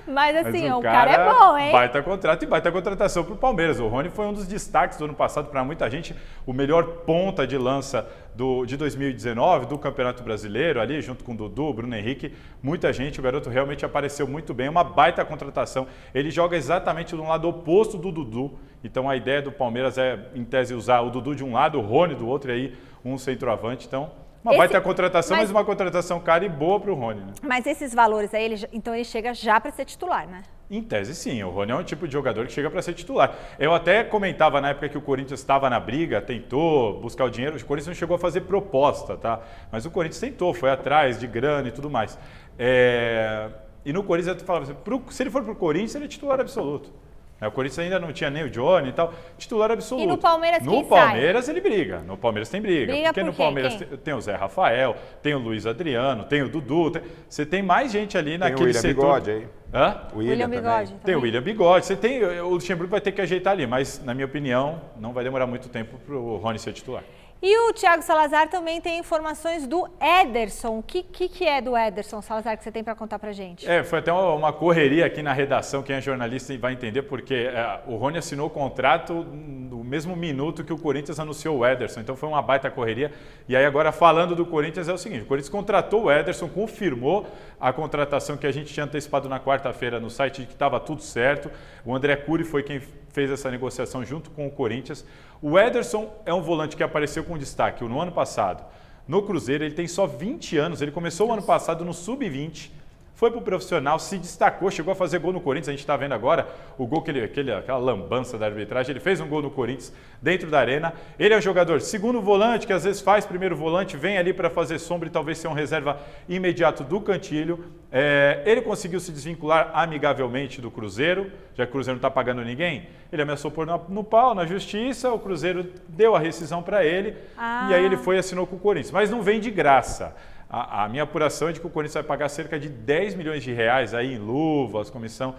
Mas 0.07 0.38
assim, 0.38 0.69
mas 0.69 0.74
o, 0.74 0.80
o 0.80 0.81
cara, 0.81 1.12
cara, 1.12 1.24
é 1.24 1.33
bom, 1.33 1.57
hein? 1.57 1.71
Baita 1.71 2.04
contrato 2.04 2.44
e 2.44 2.45
baita 2.45 2.71
contratação 2.71 3.24
pro 3.24 3.36
Palmeiras. 3.36 3.80
O 3.80 3.88
Rony 3.88 4.09
foi 4.09 4.27
um 4.27 4.33
dos 4.33 4.48
destaques 4.48 4.98
do 4.98 5.06
ano 5.06 5.15
passado 5.15 5.50
para 5.50 5.63
muita 5.63 5.89
gente, 5.89 6.15
o 6.45 6.54
melhor 6.54 6.83
ponta 7.06 7.45
de 7.48 7.57
lança 7.57 8.07
do, 8.36 8.65
de 8.65 8.77
2019, 8.77 9.65
do 9.65 9.77
Campeonato 9.80 10.21
Brasileiro, 10.21 10.80
ali 10.80 11.01
junto 11.01 11.24
com 11.24 11.33
o 11.33 11.36
Dudu, 11.36 11.74
Bruno 11.74 11.95
Henrique, 11.95 12.33
muita 12.62 12.94
gente, 12.94 13.19
o 13.19 13.24
garoto 13.24 13.50
realmente 13.50 13.83
apareceu 13.83 14.27
muito 14.27 14.54
bem, 14.54 14.69
uma 14.69 14.83
baita 14.83 15.25
contratação. 15.25 15.88
Ele 16.13 16.30
joga 16.30 16.56
exatamente 16.56 17.15
do 17.15 17.24
lado 17.24 17.50
oposto 17.50 17.98
do 17.98 18.12
Dudu, 18.12 18.57
então 18.83 19.09
a 19.09 19.15
ideia 19.15 19.41
do 19.41 19.51
Palmeiras 19.51 19.97
é, 19.97 20.19
em 20.33 20.44
tese, 20.44 20.74
usar 20.74 21.01
o 21.01 21.09
Dudu 21.09 21.35
de 21.35 21.44
um 21.44 21.53
lado, 21.53 21.77
o 21.79 21.81
Rony 21.81 22.15
do 22.15 22.27
outro, 22.27 22.51
e 22.51 22.53
aí 22.53 22.77
um 23.03 23.18
centroavante. 23.18 23.88
Então, 23.88 24.12
uma 24.44 24.53
Esse, 24.53 24.59
baita 24.59 24.81
contratação, 24.81 25.35
mas, 25.35 25.50
mas, 25.50 25.51
uma 25.51 25.65
contratação 25.65 26.19
cara 26.19 26.45
e 26.45 26.50
boa 26.50 26.79
para 26.79 26.91
o 26.91 26.95
Rony. 26.95 27.21
Né? 27.21 27.33
Mas 27.41 27.65
esses 27.65 27.94
valores 27.94 28.33
aí, 28.33 28.45
ele, 28.45 28.68
então 28.71 28.94
ele 28.94 29.03
chega 29.03 29.33
já 29.33 29.59
para 29.59 29.71
ser 29.71 29.85
titular, 29.85 30.27
né? 30.27 30.44
Em 30.69 30.81
tese, 30.81 31.15
sim. 31.15 31.41
O 31.44 31.50
Rony 31.50 31.71
é 31.71 31.75
um 31.75 31.83
tipo 31.83 32.07
de 32.07 32.13
jogador 32.13 32.45
que 32.45 32.51
chega 32.51 32.69
para 32.69 32.81
ser 32.81 32.94
titular. 32.94 33.35
Eu 33.57 33.74
até 33.74 34.03
comentava 34.03 34.59
na 34.59 34.69
época 34.69 34.89
que 34.89 34.97
o 34.97 35.01
Corinthians 35.01 35.39
estava 35.39 35.69
na 35.69 35.80
briga, 35.80 36.21
tentou 36.21 37.00
buscar 37.00 37.25
o 37.25 37.30
dinheiro. 37.30 37.56
O 37.57 37.65
Corinthians 37.65 37.88
não 37.88 37.95
chegou 37.95 38.15
a 38.15 38.19
fazer 38.19 38.41
proposta, 38.41 39.15
tá? 39.15 39.41
Mas 39.71 39.85
o 39.85 39.91
Corinthians 39.91 40.19
tentou, 40.19 40.53
foi 40.53 40.69
atrás 40.69 41.19
de 41.19 41.27
grana 41.27 41.68
e 41.68 41.71
tudo 41.71 41.89
mais. 41.89 42.18
É... 42.59 43.50
E 43.85 43.94
no 43.94 44.03
Corinthians 44.03 44.38
eu 44.38 44.45
falava 44.45 44.65
assim, 44.65 44.75
pro... 44.75 45.01
se 45.09 45.23
ele 45.23 45.30
for 45.30 45.41
para 45.44 45.53
o 45.53 45.56
Corinthians, 45.56 45.95
ele 45.95 46.06
é 46.06 46.07
titular 46.09 46.39
absoluto. 46.39 46.91
É, 47.39 47.47
o 47.47 47.51
Corinthians 47.51 47.79
ainda 47.79 47.99
não 47.99 48.11
tinha 48.11 48.29
nem 48.29 48.43
o 48.43 48.49
Johnny 48.49 48.89
e 48.89 48.91
tal. 48.91 49.13
Titular 49.37 49.71
absoluto. 49.71 50.03
E 50.03 50.07
no 50.07 50.17
Palmeiras 50.17 50.63
No 50.63 50.83
Palmeiras 50.85 51.45
sai? 51.45 51.53
ele 51.53 51.61
briga. 51.61 51.99
No 51.99 52.17
Palmeiras 52.17 52.49
tem 52.49 52.59
briga. 52.59 52.91
briga 52.91 53.07
porque 53.09 53.19
por 53.21 53.25
no 53.27 53.33
Palmeiras 53.33 53.75
tem, 53.75 53.87
tem, 53.87 54.13
o 54.13 54.21
Zé 54.21 54.35
Rafael, 54.35 54.95
tem 55.21 55.35
o 55.35 55.39
Luiz 55.39 55.67
Adriano, 55.67 56.23
tem 56.23 56.41
o 56.41 56.49
Dudu. 56.49 56.91
Tem, 56.91 57.01
você 57.29 57.45
tem 57.45 57.61
mais 57.61 57.91
gente 57.91 58.17
ali 58.17 58.31
tem 58.31 58.37
naquele 58.39 58.61
o 58.61 58.65
William 58.65 58.81
setor. 58.81 59.01
Bigode 59.01 59.31
aí. 59.31 59.47
Hã? 59.71 60.01
O 60.13 60.17
William, 60.17 60.31
William 60.31 60.49
Bigode. 60.49 60.87
Também. 60.87 61.06
Tem 61.06 61.15
o 61.15 61.21
William 61.21 61.41
Bigode. 61.41 61.85
Você 61.85 61.95
tem, 61.95 62.23
o 62.23 62.49
Luxemburgo 62.49 62.89
vai 62.89 63.01
ter 63.01 63.11
que 63.11 63.21
ajeitar 63.21 63.53
ali, 63.53 63.67
mas 63.67 64.03
na 64.03 64.15
minha 64.15 64.25
opinião 64.25 64.81
não 64.99 65.13
vai 65.13 65.23
demorar 65.23 65.45
muito 65.45 65.69
tempo 65.69 65.97
para 65.99 66.15
o 66.15 66.37
Rony 66.37 66.57
ser 66.57 66.73
titular. 66.73 67.03
E 67.39 67.69
o 67.69 67.73
Thiago 67.73 68.01
Salazar 68.01 68.49
também 68.49 68.81
tem 68.81 68.97
informações 68.97 69.67
do 69.67 69.87
Ederson. 70.01 70.79
O 70.79 70.83
que, 70.83 71.03
que, 71.03 71.29
que, 71.29 71.45
é 71.45 71.61
do 71.61 71.77
Ederson, 71.77 72.19
Salazar, 72.19 72.57
que 72.57 72.63
você 72.63 72.71
tem 72.71 72.83
para 72.83 72.95
contar 72.95 73.19
para 73.19 73.31
gente? 73.31 73.69
É, 73.69 73.83
foi 73.83 73.99
até 73.99 74.11
uma, 74.11 74.51
correria 74.51 75.06
aqui 75.06 75.21
na 75.21 75.33
redação, 75.33 75.83
quem 75.83 75.95
é 75.95 76.01
jornalista 76.01 76.57
vai 76.57 76.73
entender, 76.73 77.03
porque 77.03 77.35
é, 77.35 77.81
o 77.85 77.95
Rony 77.95 78.17
assinou 78.17 78.47
o 78.47 78.49
contrato 78.49 79.13
no 79.13 79.83
mesmo 79.83 80.15
minuto 80.15 80.63
que 80.63 80.73
o 80.73 80.79
Corinthians 80.79 81.19
anunciou 81.19 81.59
o 81.59 81.65
Ederson, 81.65 81.99
então 81.99 82.15
foi 82.15 82.27
uma 82.27 82.41
baita 82.41 82.71
correria. 82.71 83.11
E 83.47 83.56
aí 83.56 83.65
agora 83.65 83.91
falando 83.91 84.35
do 84.35 84.45
Corinthians 84.45 84.89
é 84.89 84.94
o 84.94 84.97
seguinte, 84.97 85.21
o 85.21 85.25
Corinthians 85.27 85.49
contratou 85.49 86.06
o 86.06 86.11
Ederson, 86.11 86.49
confirmou 86.49 87.27
a 87.59 87.71
contratação 87.71 88.35
que 88.35 88.47
a 88.47 88.51
gente 88.51 88.73
tinha 88.73 88.85
antecipado 88.85 89.29
na 89.29 89.39
quarta-feira 89.39 89.99
no 89.99 90.09
site 90.09 90.44
que 90.44 90.53
estava 90.53 90.79
tudo 90.79 91.03
certo. 91.03 91.51
O 91.85 91.95
André 91.95 92.15
Cury 92.15 92.44
foi 92.44 92.63
quem 92.63 92.81
fez 93.18 93.31
essa 93.31 93.50
negociação 93.50 94.06
junto 94.06 94.30
com 94.30 94.45
o 94.45 94.52
Corinthians. 94.52 95.04
O 95.42 95.57
Ederson 95.57 96.14
é 96.24 96.31
um 96.31 96.44
volante 96.44 96.78
que 96.78 96.83
apareceu 96.83 97.24
com 97.24 97.36
destaque 97.36 97.83
no 97.83 98.00
ano 98.00 98.12
passado. 98.12 98.64
No 99.07 99.24
Cruzeiro, 99.24 99.64
ele 99.64 99.74
tem 99.74 99.88
só 99.88 100.06
20 100.06 100.56
anos, 100.56 100.83
ele 100.83 100.92
começou 100.92 101.30
o 101.30 101.33
ano 101.33 101.42
passado 101.42 101.83
no 101.83 101.95
sub-20 101.95 102.69
foi 103.18 103.31
para 103.31 103.40
o 103.40 103.42
profissional, 103.42 103.97
se 103.97 104.16
destacou, 104.16 104.69
chegou 104.69 104.92
a 104.92 104.95
fazer 104.95 105.18
gol 105.18 105.33
no 105.33 105.42
Corinthians. 105.42 105.69
A 105.69 105.71
gente 105.71 105.80
está 105.80 105.97
vendo 105.97 106.14
agora 106.14 106.47
o 106.78 106.86
gol 106.86 107.02
que 107.02 107.09
ele, 107.09 107.24
aquele, 107.24 107.52
aquela 107.52 107.80
lambança 107.80 108.38
da 108.38 108.45
arbitragem. 108.45 108.92
Ele 108.92 109.00
fez 109.00 109.19
um 109.19 109.28
gol 109.28 109.42
no 109.42 109.50
Corinthians 109.50 109.92
dentro 110.21 110.52
da 110.52 110.59
arena. 110.59 110.94
Ele 111.18 111.33
é 111.33 111.38
um 111.38 111.42
jogador 111.42 111.81
segundo 111.81 112.21
volante, 112.21 112.68
que 112.68 112.74
às 112.74 112.83
vezes 112.83 113.02
faz 113.02 113.26
primeiro 113.26 113.56
volante, 113.56 113.97
vem 113.97 114.19
ali 114.19 114.33
para 114.33 114.52
fazer 114.52 114.78
sombra 114.78 115.07
e 115.07 115.12
talvez 115.12 115.40
ser 115.40 115.47
um 115.47 115.54
reserva 115.54 116.00
imediato 116.30 116.83
do 116.83 117.02
Cantilho. 117.02 117.66
É, 117.92 118.44
ele 118.45 118.62
conseguiu 118.62 119.00
se 119.00 119.12
desvincular 119.12 119.71
amigavelmente 119.74 120.62
do 120.62 120.69
Cruzeiro, 120.69 121.31
já 121.56 121.66
que 121.66 121.71
o 121.71 121.74
Cruzeiro 121.74 121.95
não 121.95 122.07
está 122.07 122.12
pagando 122.12 122.44
ninguém. 122.44 122.88
Ele 123.12 123.24
ameaçou 123.24 123.50
pôr 123.50 123.66
no, 123.66 123.83
no 123.90 124.04
pau, 124.04 124.36
na 124.36 124.45
justiça, 124.45 125.12
o 125.12 125.18
Cruzeiro 125.18 125.74
deu 125.88 126.16
a 126.16 126.19
rescisão 126.19 126.62
para 126.62 126.86
ele 126.86 127.16
ah. 127.36 127.68
e 127.71 127.74
aí 127.74 127.83
ele 127.83 127.97
foi 127.97 128.18
e 128.18 128.19
assinou 128.19 128.45
com 128.45 128.57
o 128.57 128.59
Corinthians. 128.59 128.92
Mas 128.92 129.09
não 129.09 129.24
vem 129.24 129.40
de 129.40 129.50
graça. 129.50 130.16
A, 130.49 130.85
a, 130.85 130.89
minha 130.89 131.04
apuração 131.04 131.49
é 131.49 131.51
de 131.51 131.59
que 131.59 131.68
o 131.68 131.69
Corinthians 131.69 131.95
vai 131.95 132.04
pagar 132.04 132.30
cerca 132.30 132.59
de 132.59 132.69
10 132.69 133.16
milhões 133.16 133.44
de 133.44 133.51
reais 133.51 133.94
aí 133.94 134.13
em 134.13 134.18
luvas, 134.18 134.89
comissão, 134.89 135.35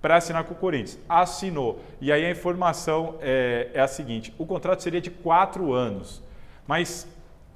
para 0.00 0.16
assinar 0.16 0.44
com 0.44 0.54
o 0.54 0.56
Corinthians. 0.56 0.98
Assinou. 1.08 1.80
E 2.00 2.10
aí 2.10 2.24
a 2.24 2.30
informação 2.30 3.16
é, 3.20 3.70
é 3.74 3.80
a 3.80 3.88
seguinte: 3.88 4.34
o 4.38 4.46
contrato 4.46 4.82
seria 4.82 5.00
de 5.00 5.10
quatro 5.10 5.72
anos, 5.72 6.22
mas 6.66 7.06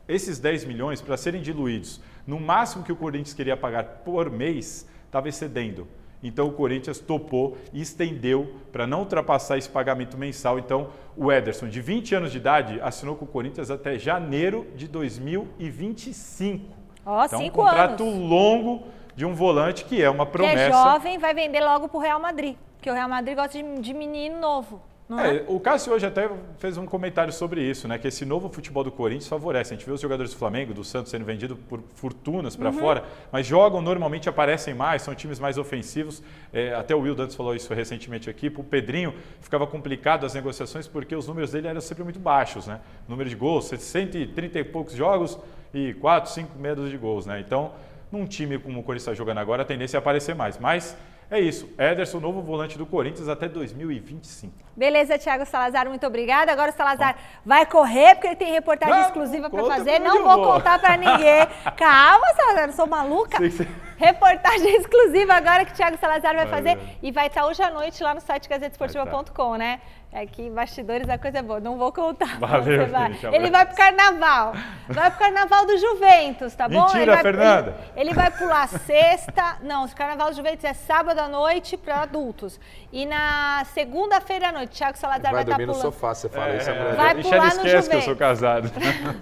esses 0.06 0.38
10 0.38 0.64
milhões, 0.64 1.00
para 1.00 1.16
serem 1.16 1.40
diluídos, 1.40 2.00
no 2.26 2.38
máximo 2.38 2.84
que 2.84 2.92
o 2.92 2.96
Corinthians 2.96 3.32
queria 3.32 3.56
pagar 3.56 3.84
por 4.04 4.30
mês, 4.30 4.86
estava 5.06 5.28
excedendo. 5.28 5.86
Então 6.22 6.48
o 6.48 6.52
Corinthians 6.52 6.98
topou 6.98 7.56
e 7.72 7.80
estendeu 7.80 8.56
para 8.70 8.86
não 8.86 9.00
ultrapassar 9.00 9.56
esse 9.56 9.68
pagamento 9.68 10.18
mensal. 10.18 10.58
Então 10.58 10.90
o 11.16 11.32
Ederson, 11.32 11.66
de 11.68 11.80
20 11.80 12.14
anos 12.14 12.32
de 12.32 12.38
idade, 12.38 12.78
assinou 12.82 13.16
com 13.16 13.24
o 13.24 13.28
Corinthians 13.28 13.70
até 13.70 13.98
janeiro 13.98 14.66
de 14.76 14.86
2025. 14.86 16.79
Ó, 17.04 17.24
então, 17.24 17.38
cinco 17.38 17.60
um 17.62 17.64
contrato 17.64 18.02
anos. 18.02 18.28
longo 18.30 18.82
de 19.16 19.24
um 19.24 19.34
volante 19.34 19.84
que 19.84 20.02
é 20.02 20.08
uma 20.10 20.26
Que 20.26 20.32
promessa. 20.32 20.58
é 20.60 20.70
jovem, 20.72 21.18
vai 21.18 21.34
vender 21.34 21.60
logo 21.60 21.88
pro 21.88 21.98
Real 21.98 22.20
Madrid. 22.20 22.56
Porque 22.76 22.90
o 22.90 22.94
Real 22.94 23.08
Madrid 23.08 23.36
gosta 23.36 23.62
de, 23.62 23.80
de 23.80 23.92
menino 23.94 24.38
novo. 24.40 24.80
É? 25.18 25.36
É, 25.38 25.44
o 25.48 25.58
Cássio 25.58 25.92
hoje 25.92 26.06
até 26.06 26.30
fez 26.58 26.76
um 26.76 26.86
comentário 26.86 27.32
sobre 27.32 27.62
isso, 27.62 27.88
né? 27.88 27.98
Que 27.98 28.08
esse 28.08 28.24
novo 28.24 28.48
futebol 28.48 28.84
do 28.84 28.92
Corinthians 28.92 29.26
favorece. 29.28 29.74
A 29.74 29.76
gente 29.76 29.84
vê 29.84 29.92
os 29.92 30.00
jogadores 30.00 30.32
do 30.32 30.38
Flamengo, 30.38 30.72
do 30.72 30.84
Santos 30.84 31.10
sendo 31.10 31.24
vendidos 31.24 31.58
por 31.68 31.80
fortunas 31.94 32.54
Uhum. 32.54 32.60
para 32.60 32.72
fora, 32.72 33.04
mas 33.32 33.46
jogam 33.46 33.82
normalmente, 33.82 34.28
aparecem 34.28 34.72
mais, 34.72 35.02
são 35.02 35.14
times 35.14 35.40
mais 35.40 35.58
ofensivos. 35.58 36.22
É, 36.52 36.74
até 36.74 36.94
o 36.94 37.00
Will 37.00 37.14
Dantas 37.14 37.34
falou 37.34 37.54
isso 37.54 37.72
recentemente 37.74 38.30
aqui. 38.30 38.52
O 38.56 38.62
Pedrinho 38.62 39.12
ficava 39.40 39.66
complicado 39.66 40.24
as 40.24 40.34
negociações 40.34 40.86
porque 40.86 41.14
os 41.16 41.26
números 41.26 41.52
dele 41.52 41.66
eram 41.68 41.80
sempre 41.80 42.04
muito 42.04 42.20
baixos, 42.20 42.66
né? 42.66 42.80
O 43.08 43.10
número 43.10 43.28
de 43.28 43.34
gols, 43.36 43.66
130 43.66 44.58
e 44.58 44.64
poucos 44.64 44.94
jogos 44.94 45.38
e 45.74 45.94
4, 45.94 46.30
5 46.30 46.58
medos 46.58 46.90
de 46.90 46.96
gols, 46.96 47.26
né? 47.26 47.40
Então, 47.40 47.72
num 48.12 48.26
time 48.26 48.58
como 48.58 48.80
o 48.80 48.82
Corinthians 48.82 49.02
está 49.08 49.14
jogando 49.14 49.38
agora, 49.38 49.62
a 49.62 49.64
tendência 49.64 49.96
é 49.96 49.98
aparecer 49.98 50.34
mais. 50.34 50.58
Mas 50.58 50.96
é 51.30 51.40
isso. 51.40 51.68
Ederson, 51.78 52.18
novo 52.20 52.42
volante 52.42 52.76
do 52.76 52.84
Corinthians 52.84 53.28
até 53.28 53.48
2025. 53.48 54.52
Beleza, 54.76 55.18
Thiago 55.18 55.44
Salazar, 55.46 55.86
muito 55.88 56.06
obrigada. 56.06 56.50
Agora 56.52 56.70
o 56.70 56.74
Salazar 56.74 57.16
vai 57.44 57.66
correr, 57.66 58.14
porque 58.14 58.28
ele 58.28 58.36
tem 58.36 58.52
reportagem 58.52 58.94
Não, 58.94 59.02
exclusiva 59.06 59.50
para 59.50 59.64
fazer. 59.64 59.98
Não 59.98 60.22
vou 60.24 60.42
contar 60.52 60.78
para 60.78 60.96
ninguém. 60.96 61.46
Calma, 61.76 62.26
Salazar, 62.34 62.68
eu 62.68 62.72
sou 62.72 62.86
maluca. 62.86 63.38
Você- 63.38 63.68
Reportagem 63.96 64.76
exclusiva 64.80 65.34
agora 65.34 65.64
que 65.66 65.72
o 65.72 65.74
Thiago 65.74 65.98
Salazar 65.98 66.34
vai 66.34 66.46
Vai, 66.46 66.58
fazer. 66.62 66.76
vai. 66.76 66.98
E 67.02 67.12
vai 67.12 67.26
estar 67.26 67.44
hoje 67.46 67.62
à 67.62 67.70
noite 67.70 68.02
lá 68.02 68.14
no 68.14 68.20
site 68.20 68.48
gazetesportiva.com, 68.48 69.56
né? 69.56 69.80
É 70.12 70.26
que 70.26 70.50
bastidores 70.50 71.08
a 71.08 71.16
coisa 71.16 71.38
é 71.38 71.42
boa. 71.42 71.60
Não 71.60 71.78
vou 71.78 71.92
contar. 71.92 72.36
Valeu, 72.40 72.80
Você 72.84 72.86
vai. 72.90 73.12
gente, 73.12 73.26
Ele 73.32 73.48
vai 73.48 73.64
pro 73.64 73.76
carnaval. 73.76 74.52
Vai 74.88 75.08
pro 75.08 75.20
carnaval 75.20 75.64
do 75.66 75.78
Juventus, 75.78 76.52
tá 76.52 76.68
bom? 76.68 76.80
Mentira, 76.82 77.02
ele 77.02 77.10
vai, 77.12 77.22
Fernanda. 77.22 77.76
Ele, 77.94 78.08
ele 78.10 78.14
vai 78.14 78.28
pular 78.32 78.66
sexta. 78.66 79.58
Não, 79.62 79.84
o 79.84 79.94
carnaval 79.94 80.30
do 80.30 80.34
Juventus 80.36 80.64
é 80.64 80.72
sábado 80.72 81.20
à 81.20 81.28
noite 81.28 81.76
para 81.76 82.02
adultos. 82.02 82.58
E 82.92 83.06
na 83.06 83.64
segunda-feira 83.72 84.48
à 84.48 84.52
noite, 84.52 84.76
Thiago 84.78 84.98
Salazar 84.98 85.32
vai, 85.32 85.32
Vai 85.32 85.42
estar 85.42 85.52
dormir 85.52 85.66
no 85.66 85.72
pulando. 85.74 85.92
sofá, 85.94 86.12
você 86.12 86.28
fala 86.28 86.56
isso. 86.56 86.68
É, 86.68 86.72
a 86.72 86.76
mulher 86.82 86.96
Vai. 86.96 87.14
Michele 87.14 87.36
pular 87.36 87.54
no 87.54 87.66
esquece 87.66 87.88
que 87.90 87.96
eu 87.96 88.00
sou 88.02 88.14
Juventus. 88.14 88.18
casado. 88.18 88.70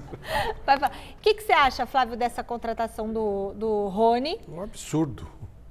Vai 0.65 0.79
falar. 0.79 0.93
O 1.19 1.21
que, 1.21 1.35
que 1.35 1.43
você 1.43 1.53
acha, 1.53 1.85
Flávio, 1.85 2.17
dessa 2.17 2.43
contratação 2.43 3.13
do, 3.13 3.53
do 3.55 3.89
Rony 3.89 4.41
Um 4.49 4.63
absurdo. 4.63 5.29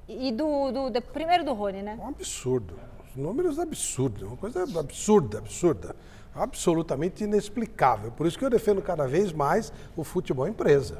e 0.07 0.31
do, 0.31 0.71
do, 0.71 0.89
do- 0.91 1.01
Primeiro 1.01 1.43
do 1.43 1.53
Rony, 1.53 1.81
né? 1.81 1.97
Um 1.99 2.09
absurdo. 2.09 2.79
Os 3.17 3.23
números 3.23 3.57
absurdos. 3.57 4.21
Uma 4.21 4.37
coisa 4.37 4.63
absurda, 4.79 5.39
absurda. 5.39 5.95
Absolutamente 6.35 7.23
inexplicável. 7.23 8.11
Por 8.11 8.27
isso 8.27 8.37
que 8.37 8.45
eu 8.45 8.49
defendo 8.49 8.79
cada 8.79 9.07
vez 9.07 9.33
mais 9.33 9.73
o 9.95 10.03
futebol 10.03 10.47
empresa. 10.47 10.99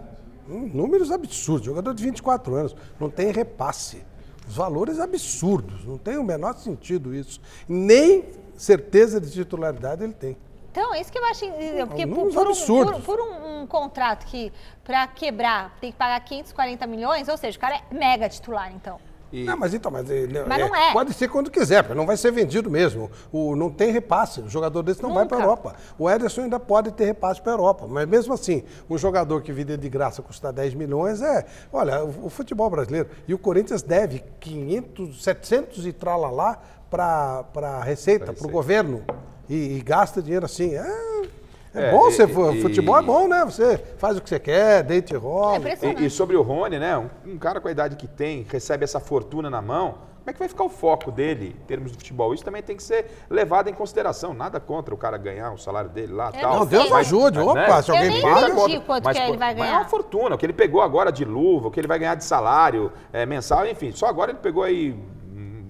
Hum, 0.49 0.67
Números 0.73 1.11
absurdos. 1.11 1.67
Jogador 1.67 1.93
de 1.93 2.03
24 2.03 2.55
anos. 2.55 2.75
Não 2.99 3.07
tem 3.07 3.31
repasse. 3.31 4.03
Os 4.47 4.55
valores 4.55 4.99
absurdos. 4.99 5.85
Não 5.85 5.97
tem 5.99 6.17
o 6.17 6.23
menor 6.23 6.55
sentido 6.55 7.13
isso. 7.13 7.39
Nem 7.69 8.25
certeza 8.57 9.21
de 9.21 9.29
titularidade 9.29 10.03
ele 10.03 10.13
tem. 10.13 10.35
Então, 10.71 10.93
é 10.95 11.01
isso 11.01 11.11
que 11.11 11.19
eu 11.19 11.25
acho. 11.25 11.45
Porque 11.87 12.07
por, 12.07 12.25
números 12.25 12.63
por 12.65 12.87
um, 12.87 12.93
por- 12.93 13.01
por 13.01 13.19
um- 13.19 13.61
um 13.61 13.67
contrato 13.67 14.25
que, 14.25 14.51
para 14.83 15.05
quebrar, 15.07 15.75
tem 15.79 15.91
que 15.91 15.97
pagar 15.97 16.19
540 16.21 16.87
milhões, 16.87 17.27
ou 17.27 17.37
seja, 17.37 17.57
o 17.57 17.61
cara 17.61 17.75
é 17.91 17.93
mega 17.93 18.27
titular, 18.29 18.71
então. 18.73 18.99
E- 19.31 19.43
Não, 19.43 19.57
mas 19.57 19.73
então, 19.73 19.91
mas, 19.91 20.09
ele- 20.09 20.41
Mas 20.43 20.59
não 20.59 20.75
é. 20.75 20.93
Pode 20.93 21.13
ser 21.13 21.27
quando 21.27 21.51
quiser, 21.51 21.83
porque 21.83 21.97
não 21.97 22.05
vai 22.05 22.15
ser 22.15 22.31
vendido 22.31 22.69
mesmo. 22.71 23.11
O, 23.31 23.55
não 23.55 23.69
tem 23.69 23.91
repasse. 23.91 24.39
O 24.41 24.49
jogador 24.49 24.81
desse 24.83 25.03
não 25.03 25.13
vai 25.13 25.23
Nunca. 25.23 25.35
para 25.35 25.43
a 25.43 25.47
Europa. 25.47 25.75
O 25.99 26.09
Ederson 26.09 26.41
ainda 26.41 26.59
pode 26.59 26.91
ter 26.91 27.05
repasse 27.05 27.41
para 27.41 27.51
a 27.51 27.55
Europa. 27.55 27.85
Mas 27.89 28.07
mesmo 28.07 28.33
assim, 28.33 28.63
um 28.89 28.97
jogador 28.97 29.41
que 29.41 29.51
viria 29.51 29.77
de 29.77 29.89
graça 29.89 30.21
custar 30.21 30.53
10 30.53 30.73
milhões 30.73 31.21
é. 31.21 31.45
Olha, 31.73 32.03
o, 32.05 32.27
o 32.27 32.29
futebol 32.29 32.69
brasileiro. 32.69 33.09
E 33.27 33.33
o 33.33 33.37
Corinthians 33.37 33.81
deve 33.81 34.23
500, 34.39 35.23
700 35.23 35.85
e 35.85 35.91
tralalá 35.93 36.59
para 36.89 37.45
a 37.53 37.83
Receita, 37.83 38.31
para 38.31 38.47
o 38.47 38.49
governo. 38.49 39.03
E, 39.49 39.77
e 39.77 39.81
gasta 39.81 40.21
dinheiro 40.21 40.45
assim. 40.45 40.75
É, 40.75 40.81
é, 41.77 41.89
É, 41.89 41.91
bom, 41.91 42.07
e- 42.07 42.11
você, 42.11 42.23
e- 42.23 42.61
futebol 42.61 42.97
é 42.97 43.01
bom, 43.01 43.27
né? 43.27 43.45
Você 43.45 43.77
faz 43.97 44.17
o 44.17 44.21
que 44.21 44.29
você 44.29 44.39
quer, 44.39 44.83
deita 44.83 45.13
e 45.13 45.15
É 45.15 45.19
rola. 45.19 45.57
impressionante. 45.57 46.03
E, 46.03 46.05
e 46.07 46.09
sobre 46.09 46.35
o 46.35 46.41
Rony, 46.41 46.79
né? 46.79 46.97
Um, 46.97 47.09
um 47.25 47.37
cara 47.37 47.59
com 47.61 47.67
a 47.67 47.71
idade 47.71 47.95
que 47.95 48.07
tem, 48.07 48.45
recebe 48.49 48.83
essa 48.83 48.99
fortuna 48.99 49.49
na 49.49 49.61
mão, 49.61 49.95
como 50.17 50.31
é 50.31 50.33
que 50.33 50.39
vai 50.39 50.49
ficar 50.49 50.65
o 50.65 50.69
foco 50.69 51.09
dele 51.09 51.55
em 51.57 51.65
termos 51.65 51.89
de 51.89 51.97
futebol? 51.97 52.33
Isso 52.33 52.43
também 52.43 52.61
tem 52.61 52.75
que 52.75 52.83
ser 52.83 53.05
levado 53.29 53.69
em 53.69 53.73
consideração. 53.73 54.33
Nada 54.33 54.59
contra 54.59 54.93
o 54.93 54.97
cara 54.97 55.17
ganhar 55.17 55.53
o 55.53 55.57
salário 55.57 55.89
dele 55.89 56.11
lá 56.11 56.31
Eu 56.35 56.41
tal. 56.41 56.55
não 56.59 56.65
Deus 56.65 56.83
sei. 56.89 56.93
ajude. 56.97 57.37
Mas, 57.37 57.47
Opa, 57.47 57.55
né? 57.55 57.81
se 57.81 57.91
Eu 57.91 57.95
alguém 57.95 58.11
nem 58.11 58.21
paga. 58.21 58.49
entendi 58.49 58.79
quanto 58.81 59.03
Mas, 59.05 59.17
que 59.17 59.23
ele 59.23 59.37
vai 59.37 59.53
mas 59.55 59.57
É 59.57 59.65
ganhar. 59.67 59.79
uma 59.79 59.85
fortuna. 59.85 60.35
O 60.35 60.37
que 60.37 60.45
ele 60.45 60.51
pegou 60.51 60.81
agora 60.81 61.13
de 61.13 61.23
luva, 61.23 61.69
o 61.69 61.71
que 61.71 61.79
ele 61.79 61.87
vai 61.87 61.97
ganhar 61.97 62.15
de 62.15 62.25
salário 62.25 62.91
é, 63.13 63.25
mensal, 63.25 63.65
enfim. 63.65 63.93
Só 63.93 64.05
agora 64.07 64.31
ele 64.31 64.39
pegou 64.39 64.63
aí. 64.63 64.93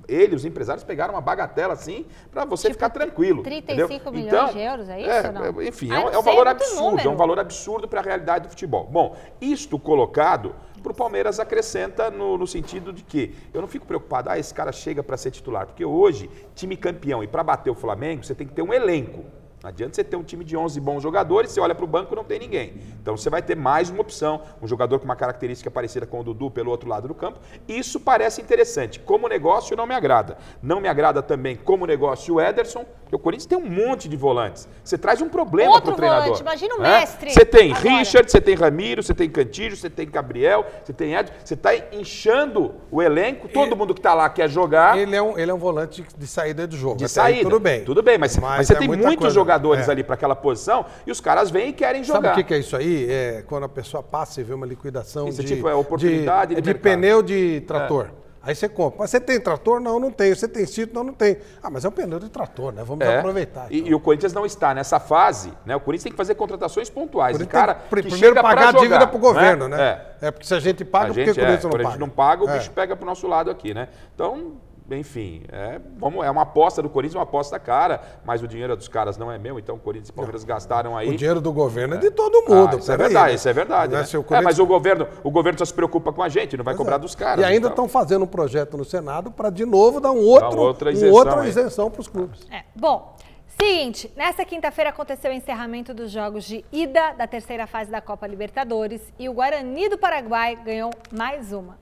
Ele, 0.08 0.36
os 0.36 0.46
empresários, 0.46 0.84
pegaram 0.84 1.14
uma 1.14 1.22
bagatela 1.22 1.74
assim 1.74 2.06
para 2.32 2.46
você 2.46 2.68
Tipo, 2.70 2.76
ficar 2.76 2.90
tranquilo. 2.90 3.44
35 3.44 3.94
entendeu? 3.94 4.12
milhões 4.14 4.34
Então, 4.34 4.54
de 4.54 4.60
euros, 4.60 4.90
é 4.90 5.02
isso 5.02 5.28
ou 5.28 5.34
não? 5.34 5.62
é, 5.62 5.68
Enfim, 5.68 5.92
Ah, 5.92 5.96
é, 5.96 6.00
um- 6.00 6.02
não 6.04 6.08
é 6.14 6.18
um 6.20 6.24
sei, 6.24 6.32
valor 6.32 6.48
é 6.48 6.50
muito 6.50 6.64
absurdo. 6.64 6.86
É 6.86 6.90
número. 6.92 7.12
um 7.12 7.16
valor 7.16 7.40
absurdo 7.40 7.88
para 7.88 8.00
a 8.00 8.04
realidade 8.04 8.48
do 8.48 8.50
futebol. 8.52 8.86
Bom, 8.90 9.16
isto 9.42 9.78
colocado 9.78 10.56
para 10.82 10.92
o 10.92 10.96
Palmeiras 10.96 11.40
acrescenta 11.40 12.10
no, 12.10 12.38
no 12.38 12.48
sentido 12.48 12.94
de 12.94 13.04
que 13.04 13.36
eu 13.54 13.60
não 13.60 13.68
fico 13.68 13.86
preocupado, 13.86 14.30
ah, 14.30 14.40
esse 14.40 14.54
cara 14.54 14.72
chega 14.72 15.04
para 15.04 15.18
ser 15.18 15.32
titular, 15.32 15.66
porque 15.66 15.84
hoje, 15.84 16.30
time 16.56 16.78
campeão 16.78 17.22
e 17.24 17.28
para 17.28 17.44
bater 17.44 17.70
o 17.70 17.76
Flamengo, 17.76 18.24
você 18.24 18.34
tem 18.34 18.48
que 18.48 18.54
ter 18.54 18.62
um 18.62 18.72
elenco. 18.74 19.26
Não 19.64 19.70
adianta 19.70 19.96
você 19.96 20.04
ter 20.04 20.16
um 20.16 20.24
time 20.24 20.44
de 20.44 20.56
11 20.56 20.80
bons 20.80 21.02
jogadores, 21.02 21.52
você 21.52 21.60
olha 21.60 21.74
para 21.74 21.84
o 21.84 21.88
banco 21.88 22.14
e 22.14 22.16
não 22.16 22.24
tem 22.24 22.38
ninguém. 22.38 22.76
Então 23.02 23.18
você 23.18 23.28
vai 23.28 23.42
ter 23.42 23.56
mais 23.56 23.90
uma 23.90 24.02
opção, 24.02 24.42
um 24.62 24.68
jogador 24.68 25.00
com 25.00 25.06
uma 25.06 25.16
característica 25.16 25.72
parecida 25.72 26.06
com 26.06 26.20
o 26.20 26.24
Dudu 26.24 26.52
pelo 26.52 26.70
outro 26.70 26.88
lado 26.88 27.08
do 27.08 27.16
campo. 27.16 27.40
Isso 27.68 28.00
parece 28.00 28.40
interessante. 28.40 29.00
Como 29.00 29.28
negócio, 29.28 29.76
não 29.76 29.88
me 29.88 29.96
agrada. 29.96 30.38
Não 30.62 30.80
me 30.80 30.88
agrada 30.88 31.24
também 31.24 31.56
como 31.56 31.88
negócio 31.88 32.36
o 32.36 32.42
Ederson, 32.42 32.86
porque 33.02 33.16
o 33.16 33.20
Corinthians 33.20 33.48
tem 33.48 33.58
um 33.58 33.68
monte 33.68 34.08
de 34.08 34.16
volantes. 34.16 34.68
Você 34.84 34.96
traz 34.96 35.22
um 35.22 35.30
problema 35.30 35.82
para 35.82 35.92
o 35.92 35.96
treinador. 35.96 36.24
volante, 36.26 36.42
imagina 36.42 36.76
o 36.76 36.82
né? 36.82 37.00
mestre 37.00 37.32
Você 37.32 37.46
tem 37.46 37.72
agora. 37.72 37.98
Richard, 37.98 38.30
você 38.30 38.42
tem 38.42 38.54
Ramiro, 38.54 39.02
você 39.02 39.14
tem 39.16 39.30
Cantillo, 39.30 39.76
você 39.76 39.90
tem 39.90 40.08
Gabriel, 40.08 40.66
você 40.84 40.94
tem 40.94 41.16
Ed. 41.16 41.32
Você 41.44 41.56
está 41.56 41.72
inchando 41.94 42.76
o 42.92 43.02
elenco, 43.02 43.48
todo 43.48 43.76
mundo 43.76 43.94
que 43.96 44.00
está 44.00 44.14
lá 44.14 44.30
quer 44.30 44.50
jogar. 44.50 45.00
Ele 45.00 45.16
é, 45.16 45.22
um, 45.22 45.38
ele 45.38 45.50
é 45.50 45.54
um 45.54 45.58
volante 45.58 46.06
de 46.16 46.28
saída 46.28 46.68
do 46.68 46.78
jogo. 46.78 46.98
De 46.98 47.06
Até 47.06 47.22
aí 47.22 47.34
saída. 47.34 47.50
tudo 47.50 47.60
bem. 47.60 47.84
Tudo 47.84 48.04
bem, 48.04 48.18
mas, 48.20 48.38
mas 48.38 48.68
você 48.68 48.74
é 48.74 48.78
tem 48.78 48.88
muitos 48.88 49.16
coisa. 49.16 49.47
Jogadores 49.48 49.88
É. 49.88 49.92
ali 49.92 50.04
para 50.04 50.16
aquela 50.16 50.36
posição 50.36 50.86
e 51.06 51.12
os 51.12 51.22
caras 51.22 51.50
vêm 51.50 51.70
e 51.70 51.74
querem 51.74 52.04
Sabe 52.04 52.18
jogar. 52.27 52.39
o 52.39 52.44
que, 52.44 52.54
é 52.54 52.58
isso 52.60 52.75
aí? 52.75 53.08
É 53.10 53.44
quando 53.48 53.63
a 53.63 53.70
pessoa 53.70 54.04
passa 54.04 54.42
e 54.42 54.44
vê 54.44 54.54
uma 54.54 54.66
liquidação 54.66 55.27
Isso, 55.30 55.42
de, 55.42 55.56
tipo, 55.56 55.68
é 55.70 55.74
oportunidade 55.74 56.56
de 56.56 56.62
de, 56.62 56.68
mercado. 56.68 56.84
pneu 56.84 57.22
de 57.24 57.62
trator. 57.62 58.10
Aí 58.44 58.56
você 58.56 58.70
compra. 58.70 59.00
Mas 59.00 59.10
você 59.10 59.20
tem 59.20 59.42
trator? 59.42 59.82
Não, 59.82 60.00
não 60.00 60.10
tenho. 60.10 60.34
Você 60.34 60.48
tem 60.48 60.66
sítio? 60.66 60.89
Não, 60.94 61.04
não 61.04 61.12
tem. 61.13 61.36
Ah, 61.62 61.70
mas 61.70 61.84
é 61.84 61.89
um 61.89 61.92
pneu 61.92 62.18
de 62.18 62.30
trator, 62.30 62.72
né? 62.72 62.82
Vamos 62.82 63.06
É. 63.06 63.18
aproveitar. 63.18 63.68
E, 63.70 63.80
então. 63.80 63.92
e 63.92 63.94
o 63.96 64.00
Corinthians 64.00 64.32
não 64.32 64.46
está 64.46 64.74
nessa 64.74 65.01
fase, 65.01 65.51
né? 65.66 65.75
O 65.75 65.82
Corinthians 65.82 66.04
tem 66.04 66.12
que 66.13 66.18
fazer 66.18 66.36
contratações 66.36 66.89
pontuais. 66.89 67.36
O 67.42 67.46
cara 67.46 67.74
tem 67.74 67.84
que 67.84 67.89
pr- 67.89 68.01
que 68.04 68.10
primeiro 68.10 68.36
pagar 68.36 68.70
a 68.70 68.72
dívida 68.72 68.94
jogar, 68.96 69.08
pro 69.08 69.20
governo, 69.20 69.68
né? 69.68 69.82
É. 70.22 70.27
É. 70.27 70.32
porque 70.32 70.48
se 70.48 70.54
a 70.54 70.60
gente 70.62 70.86
paga, 70.86 71.06
a 71.06 71.08
por 71.10 71.16
que 71.16 71.25
gente, 71.25 71.38
o 71.38 71.42
é, 71.42 71.44
Corinthians 71.44 71.62
quando 71.66 71.74
não 71.74 71.80
a 71.80 71.84
paga? 71.84 71.92
gente 71.92 72.00
não 72.00 72.10
paga, 72.10 72.44
o 72.46 72.50
É. 72.50 72.58
bicho 72.58 72.72
pega 72.72 72.96
pro 72.96 73.06
nosso 73.06 73.27
lado 73.27 73.51
aqui, 73.51 73.74
né? 73.74 73.89
Então, 74.16 74.54
enfim, 74.91 75.44
é, 75.51 75.79
vamos, 75.98 76.25
é 76.25 76.32
uma 76.32 76.44
aposta 76.44 76.82
do 76.82 76.89
Corinthians, 76.89 77.15
uma 77.15 77.24
aposta 77.24 77.60
cara, 77.60 78.01
mas 78.24 78.41
o 78.41 78.48
dinheiro 78.48 78.75
dos 78.75 78.88
caras 78.88 79.17
não 79.17 79.32
é 79.32 79.38
meu, 79.38 79.60
então 79.60 79.75
o 79.75 79.79
Corinthians 79.79 80.10
e 80.10 80.12
o 80.12 80.13
Palmeiras 80.13 80.44
gastaram 80.44 80.96
aí. 80.96 81.10
O 81.10 81.17
dinheiro 81.17 81.41
do 81.41 81.51
governo 81.51 81.96
é 81.96 81.98
de 81.98 82.10
todo 82.12 82.48
mundo. 82.48 82.75
Ah, 82.75 82.79
isso 82.79 82.91
é 82.91 82.98
verdade, 82.98 83.29
né? 83.29 83.36
isso 83.36 83.50
é 83.50 83.53
verdade. 83.53 83.94
Né? 83.94 84.00
né? 84.00 84.06
Se 84.06 84.17
o 84.17 84.25
É, 84.29 84.41
mas 84.41 84.60
o 84.60 84.65
governo, 84.65 85.08
o 85.24 85.32
governo 85.32 85.60
só 85.60 85.65
se 85.65 85.74
preocupa 85.74 86.13
com 86.13 86.24
a 86.24 86.29
gente, 86.29 86.56
não 86.56 86.63
vai 86.63 86.74
Pois 86.74 86.86
cobrar 86.86 86.96
é. 86.96 87.00
dos 87.00 87.15
caras. 87.15 87.44
E 87.44 87.48
ainda 87.48 87.67
estão 87.67 87.89
fazendo 87.89 88.24
um 88.24 88.27
projeto 88.27 88.77
no 88.77 88.86
Senado 88.86 89.29
para, 89.32 89.50
de 89.50 89.65
novo, 89.65 90.00
dar 90.00 90.12
um 90.12 90.24
outro, 90.24 90.60
outra 90.60 90.89
um 90.89 90.94
isenção 90.94 91.15
outra 91.15 91.41
aí. 91.41 91.50
isenção 91.50 91.91
para 91.91 92.01
os 92.01 92.08
clubes. 92.08 92.48
É, 92.50 92.63
Bom, 92.75 93.15
seguinte, 93.60 94.12
nesta 94.15 94.46
quinta-feira 94.46 94.89
aconteceu 94.91 95.32
o 95.32 95.34
encerramento 95.34 95.94
dos 95.94 96.12
jogos 96.12 96.46
de 96.46 96.63
ida 96.72 97.13
da 97.13 97.27
terceira 97.27 97.67
fase 97.67 97.91
da 97.91 98.00
Copa 98.00 98.25
Libertadores 98.25 99.01
e 99.20 99.27
o 99.27 99.34
Guarani 99.34 99.89
do 99.89 99.98
Paraguai 99.98 100.56
ganhou 100.56 100.91
mais 101.12 101.51
uma. 101.51 101.77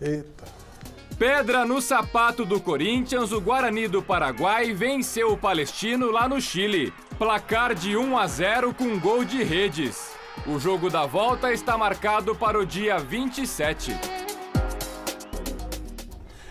Eita. 0.00 0.67
Pedra 1.18 1.64
no 1.64 1.82
sapato 1.82 2.44
do 2.44 2.60
Corinthians, 2.60 3.32
o 3.32 3.40
Guarani 3.40 3.88
do 3.88 4.00
Paraguai 4.00 4.72
venceu 4.72 5.32
o 5.32 5.36
Palestino 5.36 6.12
lá 6.12 6.28
no 6.28 6.40
Chile. 6.40 6.92
Placar 7.18 7.74
de 7.74 7.96
1 7.96 8.16
a 8.16 8.24
0 8.28 8.72
com 8.72 8.96
gol 9.00 9.24
de 9.24 9.42
redes. 9.42 10.12
O 10.46 10.60
jogo 10.60 10.88
da 10.88 11.06
volta 11.06 11.52
está 11.52 11.76
marcado 11.76 12.36
para 12.36 12.56
o 12.56 12.64
dia 12.64 12.98
27. 12.98 13.98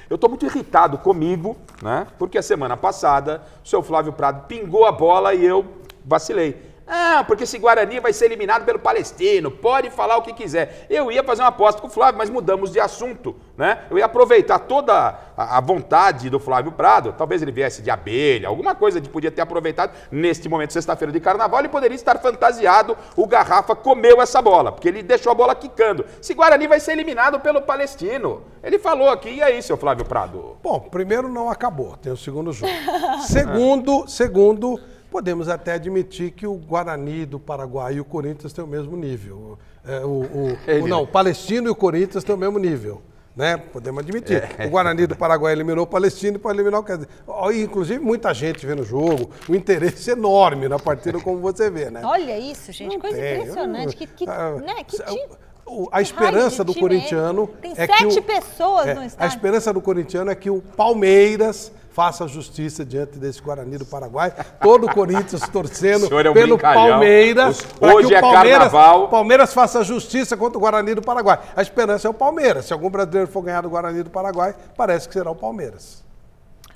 Eu 0.09 0.15
estou 0.15 0.29
muito 0.29 0.45
irritado 0.45 0.97
comigo, 0.97 1.55
né? 1.81 2.05
Porque 2.19 2.37
a 2.37 2.41
semana 2.41 2.75
passada 2.75 3.47
o 3.63 3.67
seu 3.67 3.81
Flávio 3.81 4.11
Prado 4.11 4.47
pingou 4.47 4.85
a 4.85 4.91
bola 4.91 5.33
e 5.33 5.45
eu 5.45 5.65
vacilei. 6.03 6.66
Ah, 6.87 7.23
porque 7.27 7.43
esse 7.43 7.59
Guarani 7.59 7.99
vai 7.99 8.13
ser 8.13 8.25
eliminado 8.25 8.63
pelo 8.63 8.79
Palestino, 8.79 9.51
pode 9.51 9.89
falar 9.89 10.15
o 10.17 10.21
que 10.21 10.31
quiser. 10.31 10.85
Eu 10.89 11.11
ia 11.11 11.21
fazer 11.21 11.41
uma 11.41 11.49
aposta 11.49 11.81
com 11.81 11.87
o 11.87 11.89
Flávio, 11.89 12.17
mas 12.17 12.29
mudamos 12.29 12.71
de 12.71 12.79
assunto, 12.79 13.35
né? 13.57 13.79
Eu 13.91 13.97
ia 13.97 14.05
aproveitar 14.05 14.59
toda 14.59 15.19
a, 15.35 15.59
vontade 15.59 16.29
do 16.29 16.39
Flávio 16.39 16.71
Prado, 16.71 17.13
talvez 17.17 17.41
ele 17.41 17.51
viesse 17.51 17.81
de 17.81 17.91
abelha, 17.91 18.47
alguma 18.47 18.73
coisa 18.73 19.01
que 19.01 19.09
podia 19.09 19.29
ter 19.29 19.41
aproveitado 19.41 19.91
neste 20.09 20.47
momento, 20.47 20.71
sexta-feira 20.71 21.11
de 21.11 21.19
carnaval, 21.19 21.59
ele 21.59 21.67
poderia 21.67 21.95
estar 21.95 22.17
fantasiado, 22.19 22.97
o 23.17 23.27
Garrafa 23.27 23.75
comeu 23.75 24.21
essa 24.21 24.41
bola, 24.41 24.71
porque 24.71 24.87
ele 24.87 25.03
deixou 25.03 25.31
a 25.31 25.35
bola 25.35 25.53
quicando. 25.53 26.05
Esse 26.21 26.33
Guarani 26.33 26.67
vai 26.67 26.79
ser 26.79 26.93
eliminado 26.93 27.39
pelo 27.41 27.61
Palestino. 27.61 28.43
Ele 28.63 28.79
falou 28.79 29.09
aqui, 29.09 29.29
e 29.29 29.43
aí, 29.43 29.61
seu 29.61 29.75
Flávio 29.75 30.05
Prado? 30.05 30.57
Bom, 30.63 30.79
primeiro 30.79 31.27
não 31.27 31.49
acabou, 31.49 31.97
tem 31.97 32.11
o 32.11 32.17
segundo 32.17 32.53
jogo. 32.53 32.71
segundo, 33.27 34.07
segundo 34.07 34.79
podemos 35.11 35.49
até 35.49 35.73
admitir 35.73 36.31
que 36.31 36.45
o 36.45 36.55
Guarani 36.55 37.25
do 37.25 37.39
Paraguai 37.39 37.95
e 37.95 37.99
o 37.99 38.05
Corinthians 38.05 38.53
têm 38.53 38.63
o 38.63 38.67
mesmo 38.67 38.95
nível. 38.95 39.57
É, 39.85 39.99
o, 39.99 40.09
o, 40.09 40.83
o, 40.83 40.87
não, 40.87 41.03
o 41.03 41.07
Palestino 41.07 41.67
e 41.67 41.69
o 41.69 41.75
Corinthians 41.75 42.23
têm 42.23 42.35
o 42.35 42.37
mesmo 42.37 42.59
nível. 42.59 43.01
Né? 43.35 43.55
Podemos 43.55 44.01
admitir. 44.01 44.43
É. 44.57 44.65
O 44.65 44.69
Guarani 44.71 45.05
do 45.05 45.15
Paraguai 45.15 45.53
eliminou 45.53 45.83
o 45.83 45.87
Palestino 45.87 46.37
e 46.37 46.39
pode 46.39 46.57
eliminar 46.57 46.79
o 46.79 46.83
Quer 46.83 46.97
Inclusive, 47.53 47.99
muita 47.99 48.33
gente 48.33 48.65
vendo 48.65 48.81
o 48.81 48.85
jogo, 48.85 49.29
o 49.47 49.53
interesse 49.53 50.09
enorme 50.09 50.67
na 50.67 50.79
partida, 50.79 51.19
como 51.19 51.37
você 51.37 51.69
vê, 51.69 51.91
né? 51.91 52.01
Olha 52.03 52.37
isso, 52.39 52.71
gente, 52.71 52.93
Não 52.93 52.99
coisa 52.99 53.15
tem. 53.15 53.39
impressionante. 53.41 53.95
Que, 53.95 54.07
que, 54.07 54.25
ah, 54.27 54.55
né? 54.55 54.83
que 54.83 54.97
a 55.91 56.01
esperança 56.01 56.63
do 56.63 56.73
corintiano 56.73 57.47
tem 57.61 57.73
é 57.73 57.85
sete 57.85 58.07
que 58.07 58.19
o, 58.19 58.23
pessoas 58.23 58.87
é, 58.87 58.93
no 58.95 59.03
estádio. 59.03 59.25
A 59.25 59.27
esperança 59.27 59.73
do 59.73 59.81
corintiano 59.81 60.31
é 60.31 60.35
que 60.35 60.49
o 60.49 60.61
Palmeiras 60.61 61.71
faça 61.97 62.27
justiça 62.27 62.85
diante 62.85 63.17
desse 63.17 63.41
Guarani 63.41 63.75
do 63.79 63.85
Paraguai. 63.85 64.31
Todo 64.61 64.85
o 64.85 64.93
Corinthians 64.93 65.41
torcendo 65.49 66.05
é 66.15 66.29
um 66.29 66.33
pelo 66.33 66.55
Palmeiras. 66.55 67.65
Hoje 67.81 68.13
é 68.13 68.21
Palmeiras, 68.21 68.71
carnaval. 68.71 69.07
Palmeiras 69.07 69.51
faça 69.51 69.83
justiça 69.83 70.37
contra 70.37 70.59
o 70.59 70.61
Guarani 70.61 70.93
do 70.93 71.01
Paraguai. 71.01 71.39
A 71.55 71.61
esperança 71.63 72.07
é 72.07 72.11
o 72.11 72.13
Palmeiras. 72.13 72.65
Se 72.65 72.73
algum 72.73 72.87
brasileiro 72.91 73.27
for 73.27 73.41
ganhar 73.41 73.61
do 73.61 73.69
Guarani 73.71 74.03
do 74.03 74.11
Paraguai, 74.11 74.53
parece 74.75 75.07
que 75.07 75.13
será 75.15 75.31
o 75.31 75.35
Palmeiras. 75.35 76.05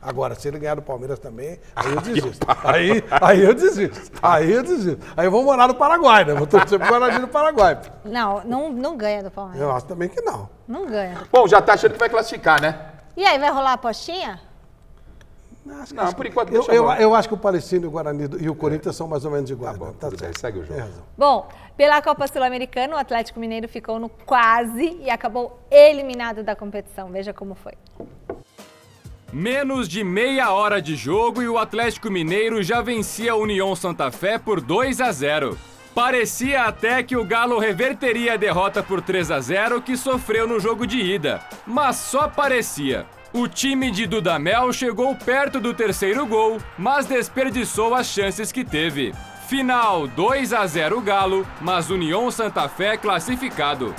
Agora, 0.02 0.34
se 0.34 0.48
ele 0.48 0.58
ganhar 0.58 0.74
do 0.74 0.82
Palmeiras 0.82 1.20
também, 1.20 1.60
aí 1.76 1.94
eu 1.94 2.02
desisto. 2.02 2.48
Aí, 2.64 3.04
aí 3.22 3.44
eu 3.44 3.54
desisto. 3.54 4.12
Aí 4.24 4.52
eu 4.52 4.64
desisto. 4.64 5.06
Aí 5.16 5.28
eu 5.28 5.32
vou 5.32 5.44
morar 5.44 5.68
no 5.68 5.76
Paraguai, 5.76 6.26
né? 6.26 6.34
Vou 6.34 6.48
torcer 6.48 6.80
pro 6.80 6.88
Guarani 6.88 7.20
do 7.20 7.28
Paraguai. 7.28 7.80
Não, 8.04 8.42
não, 8.44 8.72
não 8.72 8.98
ganha 8.98 9.22
do 9.22 9.30
Palmeiras. 9.30 9.62
Eu 9.62 9.72
acho 9.72 9.86
também 9.86 10.10
que 10.10 10.20
não. 10.22 10.50
Não 10.68 10.88
ganha. 10.88 11.20
Bom, 11.32 11.48
já 11.48 11.62
tá 11.62 11.74
achando 11.74 11.92
que 11.92 12.00
vai 12.00 12.10
classificar, 12.10 12.60
né? 12.60 12.88
E 13.16 13.24
aí, 13.24 13.38
vai 13.38 13.52
rolar 13.52 13.70
a 13.70 13.74
apostinha? 13.74 14.51
Acho 15.70 15.94
não, 15.94 16.12
por 16.14 16.26
enquanto 16.26 16.52
eu, 16.54 16.66
eu, 16.70 16.92
eu, 16.94 17.16
acho 17.16 17.28
que 17.28 17.36
o 17.36 17.38
Palestino 17.38 17.86
e 17.86 17.88
o 17.88 17.92
Guarani 17.92 18.28
e 18.40 18.50
o 18.50 18.56
Corinthians 18.56 18.96
é. 18.96 18.98
são 18.98 19.08
mais 19.08 19.24
ou 19.26 19.32
menos 19.32 19.50
iguais. 19.50 19.78
Tá 19.78 19.86
bom, 19.86 19.92
tá 19.94 20.10
bem, 20.10 20.32
segue 20.36 20.60
o 20.60 20.66
jogo. 20.66 20.82
Bom, 21.16 21.48
pela 21.78 22.02
Copa 22.02 22.28
Sul-Americana, 22.28 22.96
o 22.96 22.98
Atlético 22.98 23.40
Mineiro 23.40 23.68
ficou 23.68 24.00
no 24.00 24.10
quase 24.10 24.98
e 25.00 25.10
acabou 25.10 25.60
eliminado 25.70 26.44
da 26.44 26.56
competição. 26.56 27.12
Veja 27.12 27.32
como 27.32 27.54
foi. 27.54 27.74
Menos 29.32 29.88
de 29.88 30.04
meia 30.04 30.52
hora 30.52 30.82
de 30.82 30.96
jogo 30.96 31.42
e 31.42 31.48
o 31.48 31.58
Atlético 31.58 32.10
Mineiro 32.10 32.62
já 32.64 32.82
vencia 32.82 33.32
a 33.32 33.36
União 33.36 33.76
Santa 33.76 34.12
Fé 34.12 34.40
por 34.40 34.60
2 34.60 35.00
a 35.00 35.12
0. 35.12 35.58
Parecia 35.94 36.64
até 36.64 37.04
que 37.04 37.16
o 37.16 37.24
Galo 37.24 37.60
reverteria 37.60 38.34
a 38.34 38.38
derrota 38.38 38.82
por 38.82 39.02
3 39.02 39.30
a 39.32 39.40
0 39.40 39.82
que 39.82 39.96
sofreu 39.96 40.48
no 40.48 40.60
jogo 40.60 40.88
de 40.88 41.00
ida, 41.00 41.42
mas 41.68 41.98
só 41.98 42.28
parecia. 42.28 43.06
O 43.34 43.48
time 43.48 43.90
de 43.92 44.06
Dudamel 44.06 44.74
chegou 44.74 45.16
perto 45.16 45.58
do 45.58 45.74
terceiro 45.74 46.28
gol, 46.28 46.58
mas 46.78 47.06
desperdiçou 47.06 47.96
as 47.96 48.08
chances 48.08 48.52
que 48.52 48.66
teve. 48.66 49.14
Final 49.48 50.06
2 50.06 50.52
a 50.52 50.68
0 50.68 51.00
Galo, 51.00 51.48
mas 51.62 51.90
União 51.90 52.30
Santa 52.30 52.68
Fé 52.68 52.98
classificado. 52.98 53.96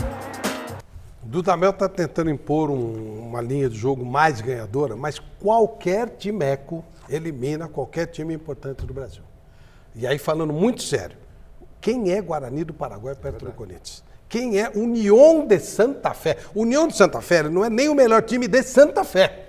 Dudamel 1.22 1.70
está 1.70 1.88
tentando 1.88 2.28
impor 2.28 2.70
um, 2.70 3.26
uma 3.26 3.40
linha 3.40 3.70
de 3.70 3.78
jogo 3.78 4.04
mais 4.04 4.42
ganhadora, 4.42 4.96
mas 4.96 5.18
qualquer 5.40 6.10
timeco 6.10 6.84
elimina 7.08 7.66
qualquer 7.68 8.08
time 8.08 8.34
importante 8.34 8.84
do 8.84 8.92
Brasil. 8.92 9.22
E 9.94 10.06
aí, 10.06 10.18
falando 10.18 10.52
muito 10.52 10.82
sério, 10.82 11.16
quem 11.80 12.12
é 12.12 12.20
Guarani 12.20 12.64
do 12.64 12.74
Paraguai 12.74 13.14
perto 13.14 13.46
do 13.46 13.52
Corinthians? 13.52 14.04
Quem 14.32 14.58
é 14.58 14.72
União 14.74 15.46
de 15.46 15.60
Santa 15.60 16.14
Fé. 16.14 16.38
União 16.54 16.88
de 16.88 16.96
Santa 16.96 17.20
Fé 17.20 17.42
não 17.42 17.62
é 17.62 17.68
nem 17.68 17.90
o 17.90 17.94
melhor 17.94 18.22
time 18.22 18.48
de 18.48 18.62
Santa 18.62 19.04
Fé. 19.04 19.40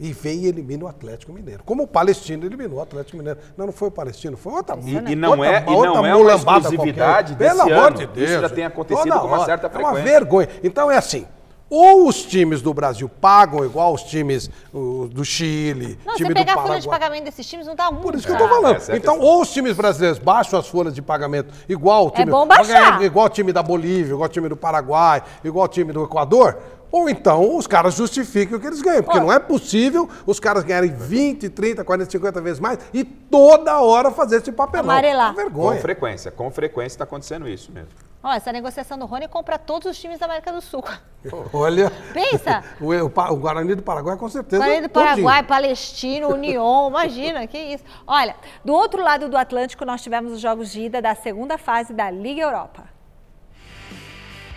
E 0.00 0.12
vem 0.12 0.40
e 0.40 0.46
elimina 0.48 0.84
o 0.84 0.88
Atlético 0.88 1.32
Mineiro. 1.32 1.62
Como 1.64 1.84
o 1.84 1.86
Palestino 1.86 2.44
eliminou 2.44 2.78
o 2.78 2.82
Atlético 2.82 3.16
Mineiro. 3.16 3.38
Não, 3.56 3.66
não 3.66 3.72
foi 3.72 3.86
o 3.86 3.90
Palestino, 3.92 4.36
foi 4.36 4.52
outra 4.52 4.76
E, 4.84 5.12
e 5.12 5.14
não 5.14 5.30
outra, 5.30 5.46
é, 5.46 5.62
e 5.62 5.64
não 5.64 6.04
é 6.04 6.16
uma 6.16 6.34
exclusividade 6.34 7.36
qualquer. 7.36 7.54
desse 7.54 7.56
Pelo 7.56 7.68
ano. 7.68 7.78
amor 7.78 7.92
de 7.92 8.06
Deus. 8.08 8.30
Isso 8.30 8.40
já 8.40 8.48
tem 8.48 8.64
acontecido 8.64 9.20
com 9.20 9.26
uma 9.28 9.44
certa 9.44 9.70
frequência. 9.70 9.96
É 9.96 10.00
uma 10.00 10.02
vergonha. 10.02 10.48
Então 10.64 10.90
é 10.90 10.96
assim, 10.96 11.24
ou 11.70 12.08
os 12.08 12.22
times 12.24 12.60
do 12.60 12.74
Brasil 12.74 13.08
pagam 13.08 13.64
igual 13.64 13.94
os 13.94 14.02
times 14.02 14.50
do 14.72 15.24
Chile, 15.24 15.96
não, 16.04 16.16
time 16.16 16.28
você 16.28 16.34
pegar 16.34 16.54
do 16.54 16.60
a 16.60 16.66
folha 16.66 16.80
de 16.80 16.88
pagamento 16.88 17.24
desses 17.24 17.46
times 17.46 17.66
não 17.66 17.76
dá 17.76 17.88
um. 17.88 17.96
Por 17.96 18.16
isso 18.16 18.26
que 18.26 18.32
eu 18.32 18.38
tô 18.38 18.48
falando. 18.48 18.82
É, 18.90 18.96
então, 18.96 19.20
ou 19.20 19.40
os 19.40 19.52
times 19.52 19.76
brasileiros 19.76 20.18
baixam 20.18 20.58
as 20.58 20.66
folhas 20.66 20.92
de 20.92 21.00
pagamento 21.00 21.54
igual 21.68 22.06
o 22.06 22.08
é 22.08 22.12
time, 22.12 22.28
é 22.28 22.32
bom 22.32 22.46
baixar. 22.46 23.02
igual 23.02 23.26
o 23.26 23.28
time 23.28 23.52
da 23.52 23.62
Bolívia, 23.62 24.12
igual 24.12 24.28
o 24.28 24.32
time 24.32 24.48
do 24.48 24.56
Paraguai, 24.56 25.22
igual 25.44 25.66
o 25.66 25.68
time 25.68 25.92
do 25.92 26.02
Equador, 26.02 26.58
ou 26.90 27.08
então 27.08 27.56
os 27.56 27.66
caras 27.66 27.94
justificam 27.94 28.58
o 28.58 28.60
que 28.60 28.66
eles 28.66 28.82
ganham. 28.82 29.02
Porque 29.02 29.20
não 29.20 29.32
é 29.32 29.38
possível 29.38 30.08
os 30.26 30.40
caras 30.40 30.64
ganharem 30.64 30.90
20, 30.90 31.48
30, 31.48 31.84
40, 31.84 32.10
50 32.10 32.40
vezes 32.40 32.58
mais 32.58 32.78
e 32.92 33.04
toda 33.04 33.80
hora 33.80 34.10
fazer 34.10 34.36
esse 34.36 34.50
papelão. 34.50 34.90
Amarelar. 34.90 35.32
É 35.32 35.36
vergonha. 35.36 35.76
Com 35.76 35.82
frequência, 35.82 36.30
com 36.32 36.50
frequência 36.50 36.94
está 36.94 37.04
acontecendo 37.04 37.48
isso 37.48 37.70
mesmo. 37.70 38.09
Ó, 38.22 38.32
essa 38.32 38.52
negociação 38.52 38.98
do 38.98 39.06
Rony 39.06 39.28
compra 39.28 39.58
todos 39.58 39.90
os 39.90 39.98
times 39.98 40.18
da 40.18 40.26
América 40.26 40.52
do 40.52 40.60
Sul. 40.60 40.84
Olha. 41.52 41.90
Pensa. 42.12 42.62
O, 42.80 42.92
o, 42.92 43.06
o, 43.06 43.36
Guarani 43.36 43.74
do 43.74 43.82
Paraguai, 43.82 44.16
com 44.16 44.28
certeza. 44.28 44.62
Guarani 44.62 44.82
do 44.86 44.90
Paraguai, 44.90 45.42
todinho. 45.42 45.48
Palestino, 45.48 46.28
União, 46.28 46.88
imagina, 46.88 47.46
que 47.46 47.58
isso. 47.58 47.84
Olha, 48.06 48.34
do 48.64 48.72
outro 48.72 49.02
lado 49.02 49.28
do 49.28 49.36
Atlântico, 49.36 49.84
nós 49.84 50.02
tivemos 50.02 50.32
os 50.32 50.40
jogos 50.40 50.72
de 50.72 50.82
ida 50.82 51.00
da 51.00 51.14
segunda 51.14 51.58
fase 51.58 51.92
da 51.92 52.10
Liga 52.10 52.42
Europa. 52.42 52.84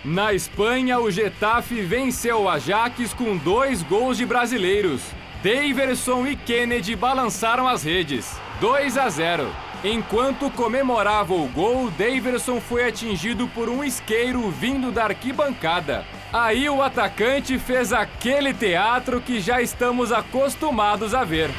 Na 0.03 0.33
Espanha, 0.33 0.99
o 0.99 1.09
Getafe 1.09 1.81
venceu 1.81 2.41
o 2.41 2.49
Ajax 2.49 3.13
com 3.13 3.37
dois 3.37 3.81
gols 3.83 4.17
de 4.17 4.25
brasileiros. 4.25 5.01
Daverson 5.41 6.27
e 6.27 6.35
Kennedy 6.35 6.95
balançaram 6.95 7.67
as 7.67 7.83
redes. 7.83 8.37
2 8.59 8.97
a 8.97 9.09
0. 9.09 9.72
Enquanto 9.83 10.49
comemorava 10.49 11.33
o 11.33 11.45
gol, 11.49 11.91
Daverson 11.91 12.61
foi 12.61 12.87
atingido 12.87 13.49
por 13.49 13.67
um 13.67 13.83
isqueiro 13.83 14.49
vindo 14.49 14.93
da 14.93 15.03
arquibancada. 15.03 16.05
Aí 16.31 16.69
o 16.69 16.81
atacante 16.81 17.59
fez 17.59 17.91
aquele 17.91 18.53
teatro 18.53 19.19
que 19.19 19.41
já 19.41 19.61
estamos 19.61 20.13
acostumados 20.13 21.13
a 21.13 21.25
ver. 21.25 21.49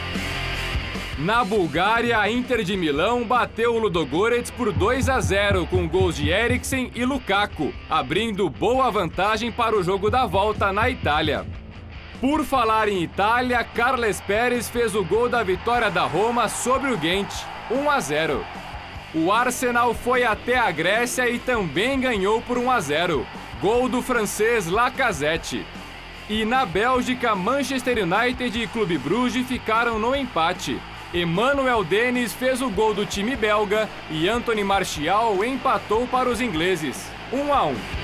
Na 1.18 1.44
Bulgária, 1.44 2.18
a 2.18 2.30
Inter 2.30 2.64
de 2.64 2.78
Milão 2.78 3.24
bateu 3.24 3.74
o 3.74 3.78
Ludogorets 3.78 4.50
por 4.50 4.72
2 4.72 5.10
a 5.10 5.20
0 5.20 5.66
com 5.66 5.86
gols 5.86 6.16
de 6.16 6.30
Eriksen 6.30 6.90
e 6.94 7.04
Lukaku, 7.04 7.74
abrindo 7.90 8.48
boa 8.48 8.90
vantagem 8.90 9.52
para 9.52 9.76
o 9.76 9.82
jogo 9.82 10.10
da 10.10 10.24
volta 10.24 10.72
na 10.72 10.88
Itália. 10.88 11.46
Por 12.22 12.42
falar 12.42 12.88
em 12.88 13.02
Itália, 13.02 13.62
Carles 13.62 14.18
Pérez 14.22 14.70
fez 14.70 14.94
o 14.94 15.04
gol 15.04 15.28
da 15.28 15.42
vitória 15.42 15.90
da 15.90 16.04
Roma 16.04 16.48
sobre 16.48 16.90
o 16.90 16.96
Ghent, 16.96 17.30
1 17.70 17.90
a 17.90 18.00
0. 18.00 18.44
O 19.14 19.32
Arsenal 19.32 19.94
foi 19.94 20.24
até 20.24 20.58
a 20.58 20.70
Grécia 20.70 21.28
e 21.28 21.38
também 21.38 22.00
ganhou 22.00 22.42
por 22.42 22.58
1 22.58 22.70
a 22.70 22.80
0. 22.80 23.26
Gol 23.60 23.88
do 23.88 24.02
francês 24.02 24.66
Lacazette. 24.66 25.64
E 26.28 26.44
na 26.44 26.66
Bélgica, 26.66 27.34
Manchester 27.34 27.98
United 28.02 28.58
e 28.58 28.66
Clube 28.66 28.98
Bruges 28.98 29.46
ficaram 29.46 29.98
no 29.98 30.14
empate. 30.14 30.80
Emmanuel 31.12 31.84
Dennis 31.84 32.32
fez 32.32 32.60
o 32.60 32.68
gol 32.68 32.92
do 32.92 33.06
time 33.06 33.36
belga 33.36 33.88
e 34.10 34.28
Anthony 34.28 34.64
Martial 34.64 35.44
empatou 35.44 36.06
para 36.06 36.28
os 36.28 36.40
ingleses. 36.40 37.08
1 37.32 37.52
a 37.52 37.64
1. 37.66 38.03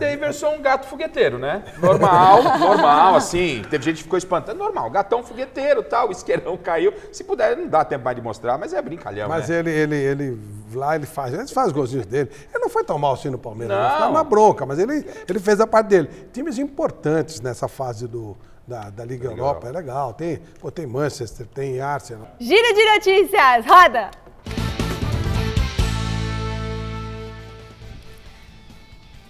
Daverson, 0.00 0.54
um 0.54 0.62
gato 0.62 0.86
fogueteiro, 0.86 1.38
né? 1.38 1.62
Normal, 1.78 2.42
normal, 2.58 3.14
assim. 3.16 3.62
Teve 3.70 3.84
gente 3.84 3.96
que 3.98 4.02
ficou 4.04 4.18
espantando. 4.18 4.58
Normal, 4.58 4.90
gatão 4.90 5.22
fogueteiro, 5.22 5.82
tal, 5.82 6.08
o 6.08 6.12
isqueirão 6.12 6.56
caiu. 6.56 6.92
Se 7.12 7.22
puder, 7.22 7.56
não 7.56 7.68
dá 7.68 7.84
tempo 7.84 8.04
mais 8.04 8.16
de 8.16 8.22
mostrar, 8.22 8.58
mas 8.58 8.72
é 8.72 8.80
brincalhão, 8.80 9.28
Mas 9.28 9.48
né? 9.48 9.58
ele, 9.58 9.70
ele, 9.70 9.96
ele, 9.96 10.40
lá 10.74 10.96
ele 10.96 11.06
faz, 11.06 11.32
ele 11.34 11.46
faz 11.46 11.68
os 11.68 11.72
golzinhos 11.72 12.06
dele. 12.06 12.30
Ele 12.52 12.62
não 12.62 12.70
foi 12.70 12.82
tão 12.82 12.98
mal 12.98 13.12
assim 13.12 13.28
no 13.28 13.38
Palmeiras, 13.38 13.76
não. 13.76 13.84
ele 13.84 13.92
ficava 13.94 14.12
na 14.12 14.24
bronca, 14.24 14.66
mas 14.66 14.78
ele, 14.78 15.06
ele 15.28 15.38
fez 15.38 15.60
a 15.60 15.66
parte 15.66 15.88
dele. 15.88 16.08
Times 16.32 16.58
importantes 16.58 17.40
nessa 17.40 17.68
fase 17.68 18.08
do, 18.08 18.36
da, 18.66 18.88
da 18.88 19.04
Liga 19.04 19.28
Legal. 19.28 19.46
Europa, 19.46 19.68
é 19.68 19.72
legal. 19.72 20.14
Tem, 20.14 20.40
pô, 20.60 20.70
tem 20.70 20.86
Manchester, 20.86 21.46
tem 21.46 21.80
Arsenal. 21.80 22.28
Gira 22.38 22.72
de 22.72 22.84
notícias, 22.94 23.66
roda! 23.66 24.10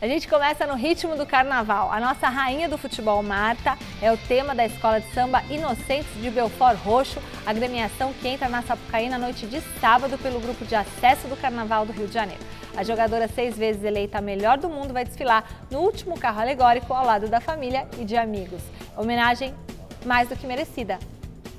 A 0.02 0.08
gente 0.08 0.26
começa 0.26 0.66
no 0.66 0.76
ritmo 0.76 1.14
do 1.14 1.26
carnaval. 1.26 1.92
A 1.92 2.00
nossa 2.00 2.26
rainha 2.26 2.66
do 2.66 2.78
futebol, 2.78 3.22
Marta, 3.22 3.76
é 4.00 4.10
o 4.10 4.16
tema 4.16 4.54
da 4.54 4.64
escola 4.64 4.98
de 4.98 5.06
samba 5.12 5.42
Inocentes 5.50 6.10
de 6.22 6.30
Belfort 6.30 6.78
Roxo, 6.78 7.20
a 7.44 7.52
gremiação 7.52 8.10
que 8.14 8.26
entra 8.26 8.48
na 8.48 8.62
Sapucaí 8.62 9.10
na 9.10 9.18
noite 9.18 9.46
de 9.46 9.60
sábado 9.78 10.16
pelo 10.16 10.40
grupo 10.40 10.64
de 10.64 10.74
acesso 10.74 11.28
do 11.28 11.36
Carnaval 11.36 11.84
do 11.84 11.92
Rio 11.92 12.06
de 12.06 12.14
Janeiro. 12.14 12.42
A 12.74 12.82
jogadora 12.82 13.28
seis 13.28 13.58
vezes 13.58 13.84
eleita 13.84 14.16
a 14.16 14.22
melhor 14.22 14.56
do 14.56 14.70
mundo 14.70 14.94
vai 14.94 15.04
desfilar 15.04 15.44
no 15.70 15.80
último 15.80 16.18
carro 16.18 16.40
alegórico 16.40 16.94
ao 16.94 17.04
lado 17.04 17.28
da 17.28 17.38
família 17.38 17.86
e 17.98 18.04
de 18.06 18.16
amigos. 18.16 18.62
Homenagem 18.96 19.54
mais 20.06 20.30
do 20.30 20.36
que 20.36 20.46
merecida. 20.46 20.98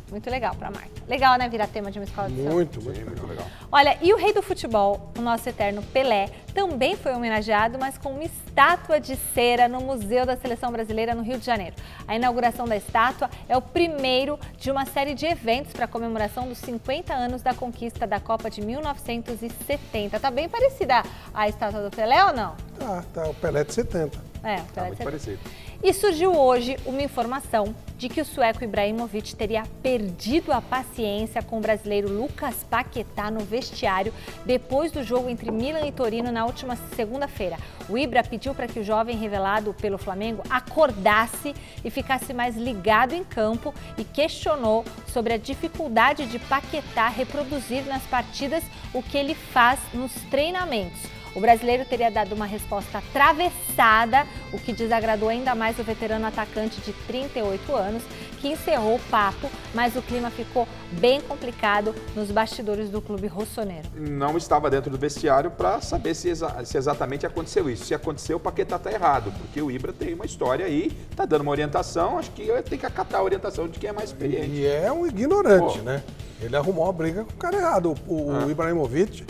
Muito 0.09 0.27
legal 0.31 0.55
para 0.55 0.71
Marta. 0.71 1.00
Legal, 1.11 1.37
né, 1.37 1.49
virar 1.49 1.67
tema 1.67 1.91
de 1.91 1.99
uma 1.99 2.05
escola 2.05 2.29
de 2.29 2.37
samba? 2.37 2.51
Muito, 2.51 2.81
muito, 2.81 3.05
muito 3.05 3.27
legal. 3.27 3.45
Olha, 3.69 3.97
e 4.01 4.13
o 4.13 4.17
rei 4.17 4.31
do 4.31 4.41
futebol, 4.41 5.11
o 5.17 5.21
nosso 5.21 5.49
eterno 5.49 5.83
Pelé, 5.83 6.29
também 6.53 6.95
foi 6.95 7.11
homenageado, 7.13 7.77
mas 7.77 7.97
com 7.97 8.11
uma 8.11 8.23
estátua 8.23 8.97
de 8.97 9.17
cera 9.33 9.67
no 9.67 9.81
Museu 9.81 10.25
da 10.25 10.37
Seleção 10.37 10.71
Brasileira 10.71 11.13
no 11.13 11.21
Rio 11.21 11.37
de 11.37 11.45
Janeiro. 11.45 11.75
A 12.07 12.15
inauguração 12.15 12.65
da 12.65 12.77
estátua 12.77 13.29
é 13.49 13.57
o 13.57 13.61
primeiro 13.61 14.39
de 14.57 14.71
uma 14.71 14.85
série 14.85 15.13
de 15.13 15.25
eventos 15.25 15.73
para 15.73 15.83
a 15.83 15.87
comemoração 15.87 16.47
dos 16.47 16.59
50 16.59 17.13
anos 17.13 17.41
da 17.41 17.53
conquista 17.53 18.07
da 18.07 18.21
Copa 18.21 18.49
de 18.49 18.61
1970. 18.61 20.17
Tá 20.17 20.31
bem 20.31 20.47
parecida 20.47 21.03
a 21.33 21.49
estátua 21.49 21.81
do 21.89 21.93
Pelé 21.93 22.23
ou 22.23 22.31
não? 22.31 22.55
Tá, 22.79 23.03
tá 23.13 23.27
o 23.29 23.33
Pelé 23.33 23.65
de 23.65 23.73
70. 23.73 24.17
É, 24.43 24.55
o 24.55 24.63
Tá 24.63 24.81
Pelé 24.81 24.87
muito 24.87 24.97
de 24.97 24.97
70. 24.97 25.03
parecido. 25.03 25.39
E 25.83 25.93
surgiu 25.93 26.37
hoje 26.37 26.77
uma 26.85 27.01
informação 27.01 27.75
de 27.97 28.07
que 28.07 28.21
o 28.21 28.25
sueco 28.25 28.63
Ibrahimovic 28.63 29.35
teria 29.35 29.63
perdido 29.81 30.51
a 30.51 30.61
paciência 30.61 31.41
com 31.41 31.57
o 31.57 31.61
brasileiro 31.61 32.07
Lucas 32.07 32.63
Paquetá 32.69 33.31
no 33.31 33.39
vestiário 33.39 34.13
depois 34.45 34.91
do 34.91 35.03
jogo 35.03 35.27
entre 35.27 35.49
Milan 35.49 35.87
e 35.87 35.91
Torino 35.91 36.31
na 36.31 36.45
última 36.45 36.75
segunda-feira. 36.95 37.57
O 37.89 37.97
Ibra 37.97 38.23
pediu 38.23 38.53
para 38.53 38.67
que 38.67 38.79
o 38.79 38.83
jovem 38.83 39.17
revelado 39.17 39.73
pelo 39.73 39.97
Flamengo 39.97 40.43
acordasse 40.51 41.55
e 41.83 41.89
ficasse 41.89 42.31
mais 42.31 42.55
ligado 42.55 43.13
em 43.15 43.23
campo 43.23 43.73
e 43.97 44.03
questionou 44.03 44.85
sobre 45.07 45.33
a 45.33 45.37
dificuldade 45.37 46.27
de 46.27 46.37
Paquetá 46.37 47.07
reproduzir 47.07 47.83
nas 47.87 48.03
partidas 48.03 48.63
o 48.93 49.01
que 49.01 49.17
ele 49.17 49.33
faz 49.33 49.79
nos 49.95 50.13
treinamentos. 50.29 51.20
O 51.33 51.39
brasileiro 51.39 51.85
teria 51.85 52.11
dado 52.11 52.33
uma 52.35 52.45
resposta 52.45 52.97
atravessada, 52.97 54.27
o 54.51 54.59
que 54.59 54.73
desagradou 54.73 55.29
ainda 55.29 55.55
mais 55.55 55.79
o 55.79 55.83
veterano 55.83 56.25
atacante 56.27 56.81
de 56.81 56.91
38 57.07 57.73
anos, 57.75 58.03
que 58.39 58.49
encerrou 58.49 58.95
o 58.95 58.99
papo, 59.09 59.49
mas 59.73 59.95
o 59.95 60.01
clima 60.01 60.29
ficou 60.29 60.67
bem 60.93 61.21
complicado 61.21 61.95
nos 62.15 62.31
bastidores 62.31 62.89
do 62.89 63.01
clube 63.01 63.27
rossoneiro. 63.27 63.87
Não 63.95 64.35
estava 64.37 64.69
dentro 64.69 64.89
do 64.91 64.97
vestiário 64.97 65.51
para 65.51 65.79
saber 65.79 66.15
se, 66.15 66.27
exa- 66.29 66.65
se 66.65 66.77
exatamente 66.77 67.25
aconteceu 67.25 67.69
isso. 67.69 67.85
Se 67.85 67.93
aconteceu, 67.93 68.37
o 68.37 68.39
Paquetá 68.39 68.77
tá 68.77 68.91
errado, 68.91 69.31
porque 69.39 69.61
o 69.61 69.71
Ibra 69.71 69.93
tem 69.93 70.13
uma 70.13 70.25
história 70.25 70.65
aí, 70.65 70.91
tá 71.15 71.25
dando 71.25 71.41
uma 71.41 71.51
orientação, 71.51 72.17
acho 72.17 72.31
que 72.31 72.47
tem 72.63 72.77
que 72.77 72.85
acatar 72.85 73.21
a 73.21 73.23
orientação 73.23 73.67
de 73.69 73.79
quem 73.79 73.89
é 73.89 73.93
mais 73.93 74.09
experiente. 74.09 74.49
E 74.55 74.65
é 74.67 74.91
um 74.91 75.05
ignorante, 75.07 75.77
Pô. 75.79 75.83
né? 75.85 76.03
Ele 76.41 76.55
arrumou 76.55 76.85
uma 76.85 76.93
briga 76.93 77.23
com 77.23 77.31
o 77.31 77.35
cara 77.37 77.55
errado. 77.55 77.93
O, 78.07 78.31
o 78.31 78.31
Ah. 78.47 78.47
Ibrahimovic, 78.51 79.23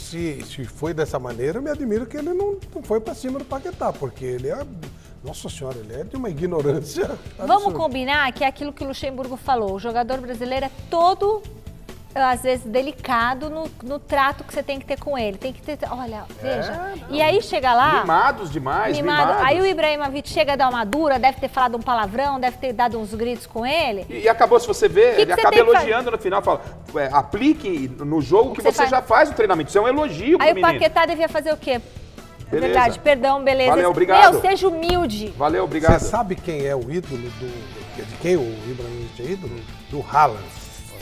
se, 0.00 0.42
se 0.44 0.64
foi 0.64 0.94
dessa 0.94 1.18
maneira, 1.18 1.58
eu 1.58 1.62
me 1.62 1.70
admiro 1.70 2.06
que 2.06 2.16
ele 2.16 2.32
não, 2.32 2.58
não 2.74 2.82
foi 2.82 3.00
pra 3.00 3.14
cima 3.14 3.38
do 3.38 3.44
Paquetá, 3.44 3.92
porque 3.92 4.24
ele 4.24 4.48
é. 4.48 4.66
Nossa 5.24 5.48
senhora, 5.48 5.78
ele 5.78 5.92
é 5.92 6.04
de 6.04 6.14
uma 6.14 6.30
ignorância. 6.30 7.06
Vamos 7.36 7.54
absurda. 7.54 7.78
combinar 7.78 8.32
que 8.32 8.44
é 8.44 8.46
aquilo 8.46 8.72
que 8.72 8.84
o 8.84 8.88
Luxemburgo 8.88 9.36
falou: 9.36 9.74
o 9.74 9.78
jogador 9.80 10.20
brasileiro 10.20 10.66
é 10.66 10.70
todo. 10.88 11.42
Às 12.16 12.42
vezes 12.42 12.64
delicado 12.64 13.50
no, 13.50 13.70
no 13.82 13.98
trato 13.98 14.42
que 14.42 14.52
você 14.52 14.62
tem 14.62 14.78
que 14.78 14.86
ter 14.86 14.98
com 14.98 15.18
ele. 15.18 15.36
Tem 15.36 15.52
que 15.52 15.60
ter. 15.60 15.78
Olha, 15.90 16.24
veja. 16.40 16.94
e 17.10 17.20
aí 17.20 17.42
chega 17.42 17.74
lá. 17.74 18.00
Mimados 18.00 18.50
demais, 18.50 18.96
Mimado. 18.96 19.32
mimados. 19.32 19.46
Aí 19.46 19.60
o 19.60 19.66
Ibrahimovic 19.66 20.28
chega 20.28 20.54
a 20.54 20.56
dar 20.56 20.68
uma 20.70 20.84
dura, 20.84 21.18
deve 21.18 21.38
ter 21.38 21.48
falado 21.48 21.76
um 21.76 21.82
palavrão, 21.82 22.40
deve 22.40 22.56
ter 22.56 22.72
dado 22.72 22.98
uns 22.98 23.12
gritos 23.12 23.46
com 23.46 23.66
ele. 23.66 24.06
E, 24.08 24.20
e 24.20 24.28
acabou, 24.28 24.58
se 24.58 24.66
você 24.66 24.88
ver, 24.88 25.10
Que 25.10 25.16
que 25.16 25.22
ele 25.22 25.34
você 25.34 25.40
acaba 25.40 25.52
que 25.54 25.60
elogiando 25.60 26.10
no 26.10 26.18
final, 26.18 26.40
fala, 26.42 26.62
"Ué, 26.94 27.08
aplique 27.12 27.88
no 27.98 28.20
jogo 28.22 28.50
que, 28.50 28.56
que 28.56 28.62
você 28.62 28.70
você 28.72 28.76
faz." 28.78 28.90
já 28.90 29.02
faz 29.02 29.30
o 29.30 29.34
treinamento. 29.34 29.68
Isso 29.68 29.78
é 29.78 29.80
um 29.82 29.88
elogio 29.88 30.38
Aí 30.40 30.52
pro 30.52 30.62
o 30.62 30.64
menino. 30.64 30.72
Paquetá 30.80 31.06
devia 31.06 31.28
fazer 31.28 31.52
o 31.52 31.56
quê? 31.56 31.72
É 31.72 32.50
Beleza. 32.50 32.66
verdade, 32.74 32.98
perdão, 33.00 33.42
beleza. 33.42 33.70
Valeu, 33.70 33.90
obrigado. 33.90 34.32
Meu, 34.34 34.40
seja 34.40 34.68
humilde. 34.68 35.34
Valeu, 35.36 35.64
obrigado. 35.64 35.98
Você 35.98 36.06
sabe 36.08 36.36
quem 36.36 36.64
é 36.64 36.74
o 36.76 36.90
ídolo 36.90 37.28
do. 37.40 37.76
De 37.96 38.16
quem 38.20 38.36
o 38.36 38.42
Ibrahimovic 38.70 39.22
é 39.22 39.24
ídolo? 39.32 39.60
Do 39.90 40.04
Haaland, 40.12 40.44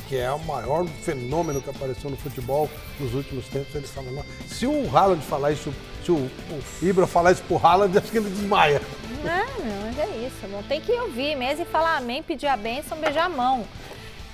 que 0.08 0.16
é 0.16 0.30
o 0.30 0.38
maior 0.40 0.86
fenômeno 0.86 1.60
que 1.60 1.70
apareceu 1.70 2.10
no 2.10 2.16
futebol 2.16 2.68
nos 2.98 3.14
últimos 3.14 3.48
tempos. 3.48 3.74
Eles 3.74 3.90
falam, 3.90 4.12
"Não, 4.12 4.24
se 4.46 4.66
o 4.66 4.96
Haaland 4.96 5.22
falar 5.22 5.52
isso, 5.52 5.72
se 6.04 6.12
o, 6.12 6.16
o 6.16 6.84
Ibra 6.84 7.06
falar 7.06 7.32
isso 7.32 7.42
pro 7.44 7.56
Haaland, 7.56 7.96
acho 7.98 8.10
que 8.10 8.18
ele 8.18 8.30
desmaia. 8.30 8.80
Não, 9.24 9.64
não, 9.64 9.86
mas 9.86 9.98
é 9.98 10.26
isso. 10.26 10.46
Não 10.48 10.62
tem 10.62 10.80
que 10.80 10.92
ouvir 10.92 11.36
mesmo 11.36 11.62
e 11.62 11.66
falar 11.66 11.96
amém, 11.96 12.22
pedir 12.22 12.46
a 12.46 12.56
bênção, 12.56 12.98
beijar 12.98 13.24
a 13.24 13.28
mão. 13.28 13.64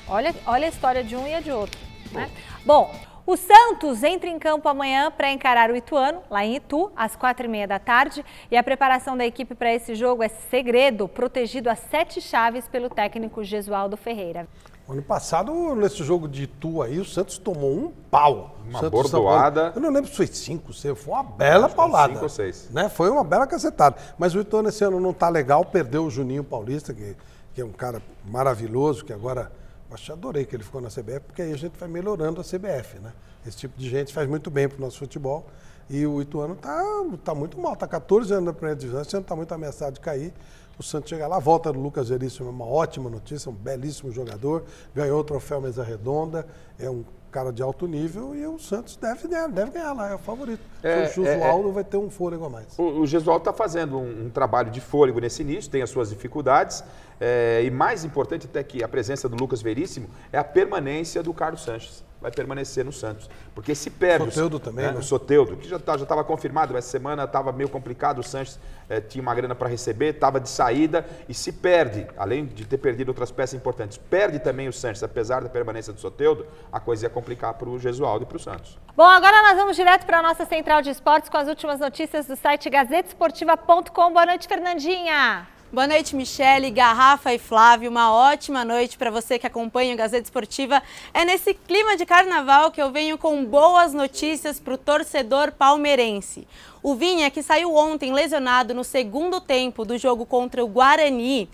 Olha, 0.08 0.34
olha 0.46 0.66
a 0.66 0.68
história 0.68 1.04
de 1.04 1.14
um 1.14 1.26
e 1.26 1.34
a 1.34 1.40
de 1.40 1.52
outro. 1.52 1.78
Né? 2.10 2.28
Bom, 2.64 2.92
o 3.24 3.36
Santos 3.36 4.02
entra 4.02 4.28
em 4.28 4.40
campo 4.40 4.68
amanhã 4.68 5.08
para 5.08 5.30
encarar 5.30 5.70
o 5.70 5.76
Ituano, 5.76 6.20
lá 6.28 6.44
em 6.44 6.56
Itu, 6.56 6.90
às 6.96 7.14
quatro 7.14 7.46
e 7.46 7.48
meia 7.48 7.68
da 7.68 7.78
tarde. 7.78 8.24
E 8.50 8.56
a 8.56 8.62
preparação 8.62 9.16
da 9.16 9.24
equipe 9.24 9.54
para 9.54 9.72
esse 9.72 9.94
jogo 9.94 10.24
é 10.24 10.28
segredo, 10.28 11.06
protegido 11.06 11.70
a 11.70 11.76
sete 11.76 12.20
chaves 12.20 12.66
pelo 12.66 12.88
técnico 12.88 13.44
Gesualdo 13.44 13.96
Ferreira. 13.96 14.48
Ano 14.90 15.02
passado, 15.02 15.52
nesse 15.76 16.02
jogo 16.02 16.26
de 16.26 16.42
Itu 16.42 16.82
aí, 16.82 16.98
o 16.98 17.04
Santos 17.04 17.38
tomou 17.38 17.70
um 17.70 17.92
pau. 18.10 18.56
Uma 18.64 18.78
O 18.78 18.80
Santos 18.82 18.90
bordoada. 18.90 19.72
Eu 19.72 19.80
não 19.80 19.90
lembro 19.90 20.10
se 20.10 20.16
foi 20.16 20.26
cinco, 20.26 20.72
se 20.72 20.92
foi 20.96 21.14
uma 21.14 21.22
bela 21.22 21.68
paulada. 21.68 22.12
cinco 22.12 22.24
ou 22.24 22.28
seis. 22.28 22.68
Né? 22.72 22.88
Foi 22.88 23.08
uma 23.08 23.22
bela 23.22 23.46
cacetada. 23.46 23.96
Mas 24.18 24.34
o 24.34 24.40
Ituano 24.40 24.68
esse 24.68 24.82
ano 24.82 24.98
não 24.98 25.12
tá 25.12 25.28
legal, 25.28 25.64
perdeu 25.64 26.04
o 26.04 26.10
Juninho 26.10 26.42
Paulista, 26.42 26.92
que, 26.92 27.16
que 27.54 27.60
é 27.60 27.64
um 27.64 27.70
cara 27.70 28.02
maravilhoso, 28.24 29.04
que 29.04 29.12
agora. 29.12 29.52
Acho 29.92 30.12
adorei 30.12 30.44
que 30.44 30.54
ele 30.54 30.62
ficou 30.62 30.80
na 30.80 30.88
CBF, 30.88 31.20
porque 31.26 31.42
aí 31.42 31.52
a 31.52 31.56
gente 31.56 31.76
vai 31.76 31.88
melhorando 31.88 32.40
a 32.40 32.44
CBF, 32.44 33.00
né? 33.00 33.12
Esse 33.44 33.56
tipo 33.56 33.76
de 33.76 33.90
gente 33.90 34.14
faz 34.14 34.28
muito 34.28 34.48
bem 34.48 34.68
pro 34.68 34.80
nosso 34.80 34.98
futebol. 34.98 35.46
E 35.88 36.06
o 36.06 36.22
Ituano 36.22 36.54
tá, 36.54 36.80
tá 37.24 37.34
muito 37.34 37.60
mal, 37.60 37.74
tá 37.74 37.88
14 37.88 38.32
anos 38.32 38.44
na 38.44 38.52
primeira 38.52 38.78
divisão, 38.78 39.02
esse 39.02 39.16
ano 39.16 39.26
tá 39.26 39.34
muito 39.34 39.52
ameaçado 39.52 39.94
de 39.94 40.00
cair. 40.00 40.32
O 40.80 40.82
Santos 40.82 41.10
chega 41.10 41.26
lá, 41.26 41.38
volta 41.38 41.70
do 41.70 41.78
Lucas 41.78 42.08
Veríssimo 42.08 42.48
é 42.48 42.50
uma 42.50 42.64
ótima 42.64 43.10
notícia, 43.10 43.50
um 43.50 43.54
belíssimo 43.54 44.10
jogador, 44.10 44.64
ganhou 44.94 45.20
o 45.20 45.22
troféu 45.22 45.60
Mesa 45.60 45.84
Redonda, 45.84 46.46
é 46.78 46.88
um 46.88 47.04
cara 47.30 47.52
de 47.52 47.62
alto 47.62 47.86
nível 47.86 48.34
e 48.34 48.46
o 48.46 48.58
Santos 48.58 48.96
deve 48.96 49.28
ganhar, 49.28 49.46
deve 49.48 49.72
ganhar 49.72 49.92
lá, 49.92 50.08
é 50.08 50.14
o 50.14 50.18
favorito. 50.18 50.62
É, 50.82 51.00
o 51.00 51.02
é, 51.02 51.06
Chusualdo 51.08 51.70
vai 51.70 51.84
ter 51.84 51.98
um 51.98 52.08
fôlego 52.08 52.46
a 52.46 52.48
mais. 52.48 52.78
O, 52.78 53.00
o 53.00 53.06
Gesualdo 53.06 53.42
está 53.42 53.52
fazendo 53.52 53.98
um, 53.98 54.24
um 54.24 54.30
trabalho 54.30 54.70
de 54.70 54.80
fôlego 54.80 55.20
nesse 55.20 55.42
início, 55.42 55.70
tem 55.70 55.82
as 55.82 55.90
suas 55.90 56.08
dificuldades. 56.08 56.82
é, 57.20 57.62
e 57.62 57.70
mais 57.70 58.02
importante 58.02 58.46
até 58.46 58.64
que 58.64 58.82
a 58.82 58.88
presença 58.88 59.28
do 59.28 59.36
Lucas 59.36 59.60
Veríssimo 59.60 60.08
é 60.32 60.38
a 60.38 60.44
permanência 60.44 61.22
do 61.22 61.34
Carlos 61.34 61.62
Sanches. 61.62 62.02
Vai 62.20 62.30
permanecer 62.30 62.84
no 62.84 62.92
Santos. 62.92 63.30
Porque 63.54 63.74
se 63.74 63.88
perde. 63.90 64.28
o- 64.28 64.30
Soteldo 64.30 64.60
também, 64.60 64.86
né? 64.92 64.98
O 64.98 65.02
Soteudo, 65.02 65.56
que 65.56 65.66
já 65.68 65.76
estava 65.76 66.22
confirmado, 66.22 66.76
essa 66.76 66.88
semana 66.90 67.24
estava 67.24 67.50
meio 67.52 67.68
complicado, 67.68 68.18
o 68.18 68.22
Sanches 68.22 68.58
eh, 68.88 69.00
tinha 69.00 69.22
uma 69.22 69.34
grana 69.34 69.54
para 69.54 69.68
receber, 69.68 70.14
estava 70.14 70.38
de 70.38 70.48
saída, 70.48 71.06
e 71.28 71.32
se 71.34 71.50
perde, 71.52 72.06
além 72.18 72.44
de 72.46 72.66
ter 72.66 72.76
perdido 72.78 73.08
outras 73.08 73.30
peças 73.30 73.54
importantes, 73.54 73.96
perde 73.96 74.38
também 74.38 74.68
o 74.68 74.72
Sanches, 74.72 75.02
apesar 75.02 75.42
da 75.42 75.48
permanência 75.48 75.92
do 75.92 76.00
Soteudo, 76.00 76.46
a 76.70 76.78
coisa 76.78 77.06
ia 77.06 77.10
complicar 77.10 77.54
para 77.54 77.68
o 77.68 77.78
Gesualdo 77.78 78.24
e 78.24 78.26
para 78.26 78.36
o 78.36 78.40
Santos. 78.40 78.78
Bom, 78.96 79.04
agora 79.06 79.42
nós 79.42 79.56
vamos 79.56 79.76
direto 79.76 80.04
para 80.04 80.18
a 80.18 80.22
nossa 80.22 80.44
central 80.44 80.82
de 80.82 80.90
esportes 80.90 81.30
com 81.30 81.38
as 81.38 81.48
últimas 81.48 81.80
notícias 81.80 82.26
do 82.26 82.36
site 82.36 82.68
gazetesportiva.com. 82.68 84.12
Boa 84.12 84.26
noite, 84.26 84.46
Fernandinha. 84.46 85.46
Boa 85.72 85.86
noite, 85.86 86.16
Michele, 86.16 86.68
Garrafa 86.68 87.32
e 87.32 87.38
Flávio. 87.38 87.88
Uma 87.88 88.12
ótima 88.12 88.64
noite 88.64 88.98
para 88.98 89.08
você 89.08 89.38
que 89.38 89.46
acompanha 89.46 89.94
o 89.94 89.96
Gazeta 89.96 90.24
Esportiva. 90.24 90.82
É 91.14 91.24
nesse 91.24 91.54
clima 91.54 91.96
de 91.96 92.04
carnaval 92.04 92.72
que 92.72 92.82
eu 92.82 92.90
venho 92.90 93.16
com 93.16 93.44
boas 93.44 93.94
notícias 93.94 94.58
para 94.58 94.74
o 94.74 94.78
torcedor 94.78 95.52
palmeirense. 95.52 96.44
O 96.82 96.96
Vinha, 96.96 97.30
que 97.30 97.40
saiu 97.40 97.72
ontem 97.72 98.12
lesionado 98.12 98.74
no 98.74 98.82
segundo 98.82 99.40
tempo 99.40 99.84
do 99.84 99.96
jogo 99.96 100.26
contra 100.26 100.64
o 100.64 100.66
Guarani, 100.66 101.48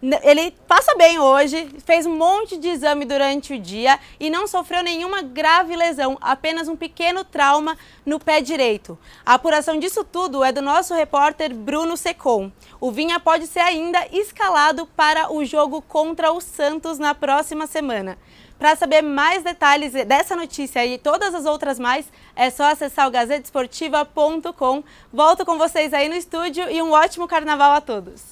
Ele 0.00 0.52
passa 0.68 0.94
bem 0.94 1.18
hoje, 1.18 1.74
fez 1.84 2.06
um 2.06 2.16
monte 2.16 2.56
de 2.56 2.68
exame 2.68 3.04
durante 3.04 3.54
o 3.54 3.58
dia 3.58 3.98
e 4.20 4.30
não 4.30 4.46
sofreu 4.46 4.80
nenhuma 4.80 5.22
grave 5.22 5.74
lesão, 5.74 6.16
apenas 6.20 6.68
um 6.68 6.76
pequeno 6.76 7.24
trauma 7.24 7.76
no 8.06 8.20
pé 8.20 8.40
direito. 8.40 8.96
A 9.26 9.34
apuração 9.34 9.76
disso 9.76 10.04
tudo 10.04 10.44
é 10.44 10.52
do 10.52 10.62
nosso 10.62 10.94
repórter 10.94 11.52
Bruno 11.52 11.96
Secom. 11.96 12.52
O 12.80 12.92
Vinha 12.92 13.18
pode 13.18 13.48
ser 13.48 13.58
ainda 13.58 14.06
escalado 14.12 14.86
para 14.86 15.32
o 15.32 15.44
jogo 15.44 15.82
contra 15.82 16.30
o 16.30 16.40
Santos 16.40 16.96
na 17.00 17.12
próxima 17.12 17.66
semana. 17.66 18.16
Para 18.56 18.76
saber 18.76 19.02
mais 19.02 19.42
detalhes 19.42 19.92
dessa 19.92 20.36
notícia 20.36 20.86
e 20.86 20.96
todas 20.96 21.34
as 21.34 21.44
outras 21.44 21.76
mais, 21.78 22.06
é 22.36 22.50
só 22.50 22.70
acessar 22.70 23.08
o 23.08 23.10
gazetesportiva.com. 23.10 24.84
Volto 25.12 25.44
com 25.44 25.58
vocês 25.58 25.92
aí 25.92 26.08
no 26.08 26.14
estúdio 26.14 26.70
e 26.70 26.80
um 26.80 26.92
ótimo 26.92 27.26
carnaval 27.26 27.72
a 27.72 27.80
todos. 27.80 28.22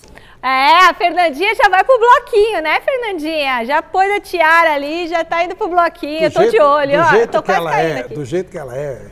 É, 0.48 0.86
a 0.88 0.94
Fernandinha 0.94 1.52
já 1.56 1.68
vai 1.68 1.82
pro 1.82 1.98
bloquinho, 1.98 2.62
né, 2.62 2.80
Fernandinha? 2.80 3.64
Já 3.64 3.82
pôs 3.82 4.08
a 4.12 4.20
tiara 4.20 4.74
ali, 4.74 5.08
já 5.08 5.24
tá 5.24 5.42
indo 5.42 5.56
pro 5.56 5.66
bloquinho. 5.66 6.22
Eu 6.22 6.30
tô 6.30 6.44
de 6.44 6.60
olho, 6.60 6.92
do 6.92 7.02
ó. 7.04 7.10
jeito 7.10 7.30
tô 7.32 7.42
que 7.42 7.50
ela 7.50 7.80
é, 7.80 7.98
aqui. 8.00 8.14
do 8.14 8.24
jeito 8.24 8.50
que 8.52 8.56
ela 8.56 8.76
é, 8.76 9.06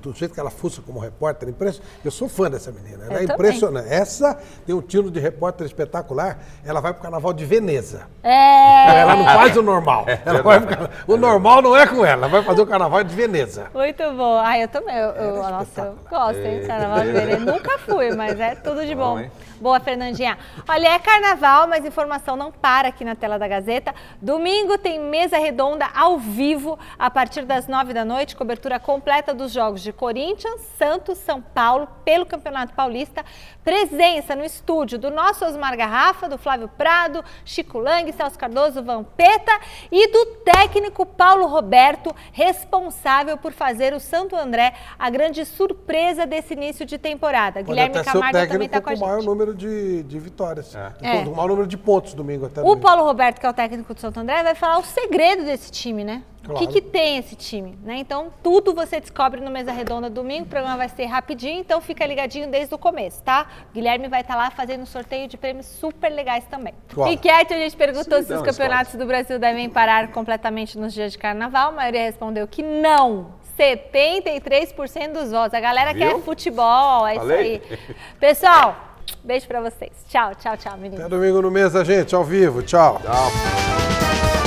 do 0.00 0.14
jeito 0.14 0.32
que 0.34 0.38
ela 0.38 0.50
fuça 0.50 0.80
como 0.80 1.00
repórter, 1.00 1.48
impresso, 1.48 1.82
eu 2.04 2.12
sou 2.12 2.28
fã 2.28 2.48
dessa 2.48 2.70
menina. 2.70 3.06
Ela 3.06 3.14
Eu 3.14 3.16
é 3.16 3.26
também. 3.26 3.34
impressionante. 3.34 3.92
Essa 3.92 4.38
tem 4.64 4.72
um 4.72 4.80
tiro 4.80 5.10
de 5.10 5.18
repórter 5.18 5.66
espetacular. 5.66 6.38
Ela 6.64 6.80
vai 6.80 6.92
pro 6.92 7.02
carnaval 7.02 7.32
de 7.32 7.44
Veneza. 7.44 8.06
É. 8.22 9.00
Ela 9.00 9.16
não 9.16 9.24
faz 9.24 9.56
o 9.56 9.62
normal. 9.62 10.06
Ela 10.24 10.42
vai 10.42 10.60
pro 10.60 10.88
O 11.12 11.16
normal 11.16 11.60
não 11.60 11.76
é 11.76 11.88
com 11.88 12.06
ela, 12.06 12.26
ela 12.26 12.28
vai 12.28 12.42
fazer 12.44 12.62
o 12.62 12.66
carnaval 12.68 13.02
de 13.02 13.12
Veneza. 13.16 13.66
Muito 13.74 14.12
bom. 14.12 14.38
Ah, 14.38 14.56
eu 14.56 14.68
também. 14.68 14.96
Eu, 14.96 15.08
eu- 15.10 15.36
nossa, 15.42 15.80
eu 15.80 15.98
gosto, 16.08 16.38
hein? 16.38 16.62
Carnaval 16.64 17.00
de 17.00 17.10
Veneza. 17.10 17.40
Nunca 17.40 17.78
fui, 17.78 18.14
mas 18.14 18.38
é 18.38 18.54
tudo 18.54 18.86
de 18.86 18.94
bom. 18.94 19.14
Bom, 19.14 19.18
hein? 19.20 19.30
Boa, 19.60 19.80
Fernandinha. 19.80 20.38
Olha, 20.68 20.88
é 20.88 20.98
carnaval, 20.98 21.66
mas 21.66 21.84
informação 21.84 22.36
não 22.36 22.52
para 22.52 22.88
aqui 22.88 23.04
na 23.04 23.16
tela 23.16 23.38
da 23.38 23.48
Gazeta. 23.48 23.92
Domingo 24.22 24.78
tem 24.78 25.00
mesa 25.00 25.36
redonda 25.36 25.88
ao 25.94 26.16
vivo 26.18 26.78
a 26.96 27.10
partir 27.10 27.44
das 27.44 27.66
nove 27.66 27.92
da 27.92 28.04
noite, 28.04 28.36
cobertura 28.36 28.78
completa 28.78 29.34
dos 29.34 29.52
jogos 29.52 29.82
de 29.82 29.92
Corinthians, 29.92 30.60
Santos, 30.78 31.18
São 31.18 31.42
Paulo, 31.42 31.88
pelo 32.04 32.24
Campeonato 32.24 32.72
Paulista. 32.72 33.24
Presença 33.64 34.36
no 34.36 34.44
estúdio 34.44 34.98
do 34.98 35.10
nosso 35.10 35.44
Osmar 35.44 35.76
Garrafa, 35.76 36.28
do 36.28 36.38
Flávio 36.38 36.68
Prado, 36.68 37.24
Chico 37.44 37.78
Lang, 37.78 38.10
Celso 38.12 38.38
Cardoso, 38.38 38.82
Vampeta 38.82 39.52
e 39.90 40.06
do 40.12 40.26
técnico 40.44 41.04
Paulo 41.04 41.46
Roberto, 41.46 42.14
responsável 42.32 43.36
por 43.36 43.52
fazer 43.52 43.92
o 43.92 43.98
Santo 43.98 44.36
André 44.36 44.72
a 44.98 45.10
grande 45.10 45.44
surpresa 45.44 46.26
desse 46.26 46.54
início 46.54 46.86
de 46.86 46.96
temporada. 46.96 47.54
Pode 47.54 47.66
Guilherme 47.66 48.04
Camargo 48.04 48.48
também 48.48 48.66
está 48.66 48.80
com 48.80 48.90
a 48.90 48.94
o 48.94 48.98
maior 48.98 49.16
gente. 49.16 49.26
Número 49.48 49.54
de, 49.54 50.02
de 50.04 50.18
vitórias. 50.18 50.74
É. 50.74 51.22
Com 51.24 51.30
o 51.30 51.36
maior 51.36 51.48
número 51.48 51.66
de 51.66 51.76
pontos 51.76 52.14
domingo 52.14 52.46
até 52.46 52.60
O 52.60 52.64
domingo. 52.64 52.80
Paulo 52.80 53.04
Roberto, 53.04 53.40
que 53.40 53.46
é 53.46 53.50
o 53.50 53.52
técnico 53.52 53.94
do 53.94 54.00
Santo 54.00 54.20
André, 54.20 54.42
vai 54.42 54.54
falar 54.54 54.78
o 54.78 54.84
segredo 54.84 55.44
desse 55.44 55.70
time, 55.70 56.04
né? 56.04 56.22
O 56.44 56.54
que, 56.54 56.66
Claro. 56.66 56.72
que 56.72 56.80
tem 56.80 57.18
esse 57.18 57.36
time, 57.36 57.78
né? 57.82 57.96
Então, 57.98 58.32
tudo 58.42 58.72
você 58.74 58.98
descobre 59.00 59.38
no 59.40 59.50
Mesa 59.50 59.70
Redonda 59.70 60.08
domingo. 60.08 60.44
O 60.46 60.48
programa 60.48 60.78
vai 60.78 60.88
ser 60.88 61.04
rapidinho, 61.04 61.60
então 61.60 61.78
fica 61.80 62.06
ligadinho 62.06 62.48
desde 62.50 62.74
o 62.74 62.78
começo, 62.78 63.22
tá? 63.22 63.46
O 63.70 63.74
Guilherme 63.74 64.08
vai 64.08 64.22
estar 64.22 64.34
lá 64.34 64.50
fazendo 64.50 64.80
um 64.82 64.86
sorteio 64.86 65.28
de 65.28 65.36
prêmios 65.36 65.66
super 65.66 66.08
legais 66.10 66.44
também. 66.46 66.72
Claro. 66.88 67.12
Enquete, 67.12 67.52
a 67.52 67.58
gente 67.58 67.76
perguntou 67.76 68.18
Sim, 68.22 68.24
se 68.28 68.32
os 68.34 68.40
campeonatos 68.42 68.94
do 68.94 69.04
Brasil 69.04 69.38
devem 69.38 69.68
parar 69.68 70.10
completamente 70.10 70.78
nos 70.78 70.94
dias 70.94 71.12
de 71.12 71.18
carnaval. 71.18 71.68
A 71.68 71.72
maioria 71.72 72.02
respondeu 72.02 72.46
que 72.48 72.62
não. 72.62 73.36
73% 73.58 75.12
dos 75.12 75.30
votos. 75.32 75.52
A 75.52 75.60
galera 75.60 75.92
Viu? 75.92 76.14
quer 76.16 76.22
futebol, 76.22 77.06
é 77.06 77.16
Falei. 77.16 77.56
isso 77.56 77.74
aí. 77.74 77.96
Pessoal, 78.20 78.76
Beijo 79.24 79.46
para 79.46 79.60
vocês. 79.60 79.92
Tchau, 80.08 80.34
tchau, 80.34 80.56
tchau, 80.56 80.76
meninas. 80.76 81.00
Até 81.00 81.08
domingo 81.08 81.42
no 81.42 81.50
Mesa, 81.50 81.84
gente, 81.84 82.14
ao 82.14 82.24
vivo. 82.24 82.62
Tchau. 82.62 83.00
Tchau. 83.02 84.37